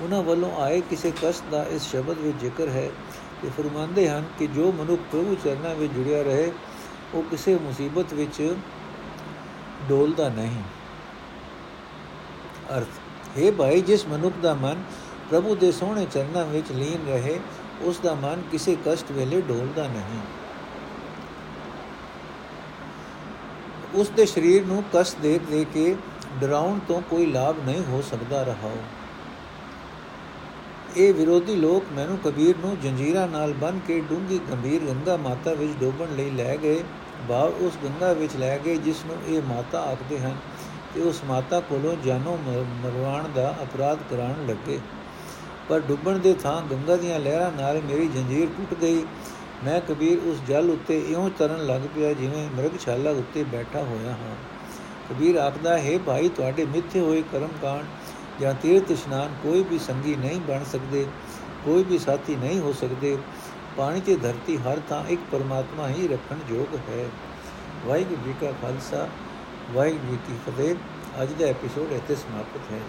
ਉਹਨਾਂ 0.00 0.22
ਵੱਲੋਂ 0.22 0.50
ਆਏ 0.62 0.80
ਕਿਸੇ 0.80 1.12
ਕਸ਼ਟ 1.22 1.50
ਦਾ 1.50 1.62
ਇਸ 1.64 1.82
ਸ਼ਬਦ 1.82 2.18
ਵਿੱਚ 2.18 2.36
ਜ਼ਿਕਰ 2.40 2.68
ਹੈ 2.68 2.88
ਕਿ 3.42 3.50
ਫਰਮਾਉਂਦੇ 3.50 4.08
ਹਨ 4.08 4.24
ਕਿ 4.38 4.46
ਜੋ 4.46 4.72
ਮਨੁੱਖ 4.72 5.00
ਪ੍ਰਭੂ 5.10 5.36
ਚਰਨਾਂ 5.44 5.74
ਵਿੱਚ 5.74 5.92
ਜੁੜਿਆ 5.92 6.22
ਰਹੇ, 6.22 6.52
ਉਹ 7.14 7.22
ਕਿਸੇ 7.22 7.54
ਮੁਸੀਬਤ 7.54 8.12
ਵਿੱਚ 8.12 8.54
ਡੋਲਦਾ 9.88 10.28
ਨਹੀਂ। 10.28 10.62
ਅਰਥ, 12.76 12.98
ਹੈ 13.38 13.50
ਭਾਈ, 13.52 13.80
ਜਿਸ 13.80 14.06
ਮਨੁੱਖ 14.06 14.36
ਦਾ 14.42 14.54
ਮਨ 14.54 14.82
ਪ੍ਰਭੂ 15.30 15.54
ਦੇ 15.54 15.72
ਸੋਹਣੇ 15.72 16.06
ਚਰਨਾਂ 16.12 16.44
ਵਿੱਚ 16.46 16.72
ਲੀਨ 16.72 17.06
ਰਹੇ 17.08 17.40
ਉਸ 17.82 17.98
ਦਾ 17.98 18.14
ਮਨ 18.14 18.42
ਕਿਸੇ 18.52 18.76
ਕਸ਼ਟ 18.86 19.12
ਵੇਲੇ 19.12 19.40
ਡੋਲਦਾ 19.40 19.86
ਨਹੀਂ। 19.88 20.20
ਉਸ 23.94 24.08
ਦੇ 24.08 24.26
ਸਰੀਰ 24.26 24.66
ਨੂੰ 24.66 24.82
ਕਸ਼ਟ 24.92 25.20
ਦੇ 25.20 25.38
ਦੇ 25.50 25.64
ਕੇ 25.74 25.94
ਡਰਾਉਣ 26.40 26.78
ਤੋਂ 26.88 27.00
ਕੋਈ 27.10 27.26
ਲਾਭ 27.26 27.56
ਨਹੀਂ 27.66 27.82
ਹੋ 27.84 28.02
ਸਕਦਾ 28.10 28.42
ਰਹਾਓ 28.42 28.76
ਇਹ 30.96 31.12
ਵਿਰੋਧੀ 31.14 31.54
ਲੋਕ 31.56 31.84
ਮੈਨੂੰ 31.92 32.18
ਕਬੀਰ 32.18 32.56
ਨੂੰ 32.56 32.76
ਜੰਜੀਰਾਂ 32.80 33.26
ਨਾਲ 33.28 33.52
ਬੰਨ 33.52 33.78
ਕੇ 33.86 33.98
ਡੂੰਗੀ 34.00 34.38
ਗੰਭੀਰ 34.50 34.82
ਗੰਗਾ 34.82 35.16
ਮਾਤਾ 35.16 35.52
ਵਿੱਚ 35.54 35.72
ਡੋਬਣ 35.80 36.14
ਲਈ 36.16 36.30
ਲੈ 36.30 36.56
ਗਏ। 36.56 36.82
ਬਾਹਰ 37.28 37.48
ਉਸ 37.60 37.76
ਗੰਗਾ 37.84 38.12
ਵਿੱਚ 38.12 38.36
ਲੈ 38.36 38.58
ਗਏ, 38.58 38.76
ਜਿਸ 38.76 39.04
ਨੂੰ 39.06 39.16
ਇਹ 39.28 39.42
ਮਾਤਾ 39.42 39.80
ਆਖਦੇ 39.82 40.18
ਹਨ 40.18 40.36
ਤੇ 40.94 41.00
ਉਸ 41.00 41.20
ਮਾਤਾ 41.24 41.60
ਕੋਲੋਂ 41.60 41.94
ਜਾਨੋਂ 42.04 42.36
ਮਰਵਾਣ 42.82 43.28
ਦਾ 43.28 43.54
ਅਪਰਾਧ 43.62 43.98
ਕਰਾਉਣ 44.10 44.46
ਲੱਗੇ। 44.46 44.78
ਪਰ 45.70 45.80
ਡੁੱਬਣ 45.80 46.18
ਦੇ 46.18 46.34
ਥਾਂ 46.34 46.62
ਗੰਗਾ 46.62 46.96
ਦੀਆਂ 46.96 47.18
ਲਹਿਰਾਂ 47.20 47.50
ਨਾਲ 47.52 47.80
ਮੇਰੀ 47.80 48.06
ਜੰਜੀਰ 48.08 48.46
ਟੁੱਟ 48.46 48.80
ਗਈ। 48.80 49.04
ਮੈਂ 49.64 49.80
ਕਬੀਰ 49.80 50.18
ਉਸ 50.18 50.38
ਜਲ 50.48 50.70
ਉੱਤੇ 50.70 50.98
ਇਉਂ 51.08 51.30
ਤਰਨ 51.38 51.66
ਲੱਗ 51.66 51.80
ਪਿਆ 51.94 52.12
ਜਿਵੇਂ 52.12 52.48
ਮਰਗਸ਼ਾਲਾ 52.56 53.10
ਉੱਤੇ 53.10 53.44
ਬੈਠਾ 53.44 53.82
ਹੋਇਆ 53.82 54.10
ਹਾਂ। 54.10 54.34
ਕਬੀਰ 55.10 55.36
ਆਖਦਾ, 55.36 55.78
ਹੈ 55.78 55.98
ਭਾਈ, 55.98 56.28
ਤੁਹਾਡੇ 56.28 56.64
ਮਿੱਥੇ 56.64 57.00
ਹੋਏ 57.00 57.22
ਕਰਮ 57.32 57.48
ਕਾਂਡ 57.62 57.84
ਜਾਂ 58.40 58.54
ਤੀਰਥ 58.54 58.90
ਇਸ਼ਨਾਨ 58.90 59.34
ਕੋਈ 59.42 59.62
ਵੀ 59.62 59.78
ਸੰਗੀ 59.78 60.14
ਨਹੀਂ 60.16 60.40
ਬਣ 60.40 60.64
ਸਕਦੇ, 60.64 61.06
ਕੋਈ 61.64 61.82
ਵੀ 61.82 61.98
ਸਾਥੀ 61.98 62.36
ਨਹੀਂ 62.36 62.60
ਹੋ 62.60 62.72
ਸਕਦੇ। 62.72 63.16
ਪਾਣੀ 63.76 64.00
ਤੇ 64.00 64.16
ਧਰਤੀ 64.16 64.56
ਹਰ 64.56 64.80
ਥਾਂ 64.88 65.04
ਇੱਕ 65.08 65.20
ਪਰਮਾਤਮਾ 65.32 65.88
ਹੀ 65.88 66.08
ਰੱਖਣ 66.08 66.36
ਯੋਗ 66.48 66.74
ਹੈ। 66.88 67.06
ਵਾਹਿਗੁਰੂ 67.86 68.22
ਜੀ 68.24 68.34
ਕਾ 68.40 68.52
ਖਾਲਸਾ, 68.62 69.08
ਵਾਹਿਗੁਰੂ 69.72 70.10
ਜੀ 70.10 70.18
ਕੀ 70.26 70.34
ਫਤਿਹ। 70.46 71.22
ਅੱਜ 71.22 71.32
ਦਾ 71.32 71.46
ਐਪੀਸੋਡ 71.46 71.92
ਇੱਥੇ 71.92 72.14
ਸਮਾਪਤ 72.14 72.72
ਹੈ। 72.72 72.80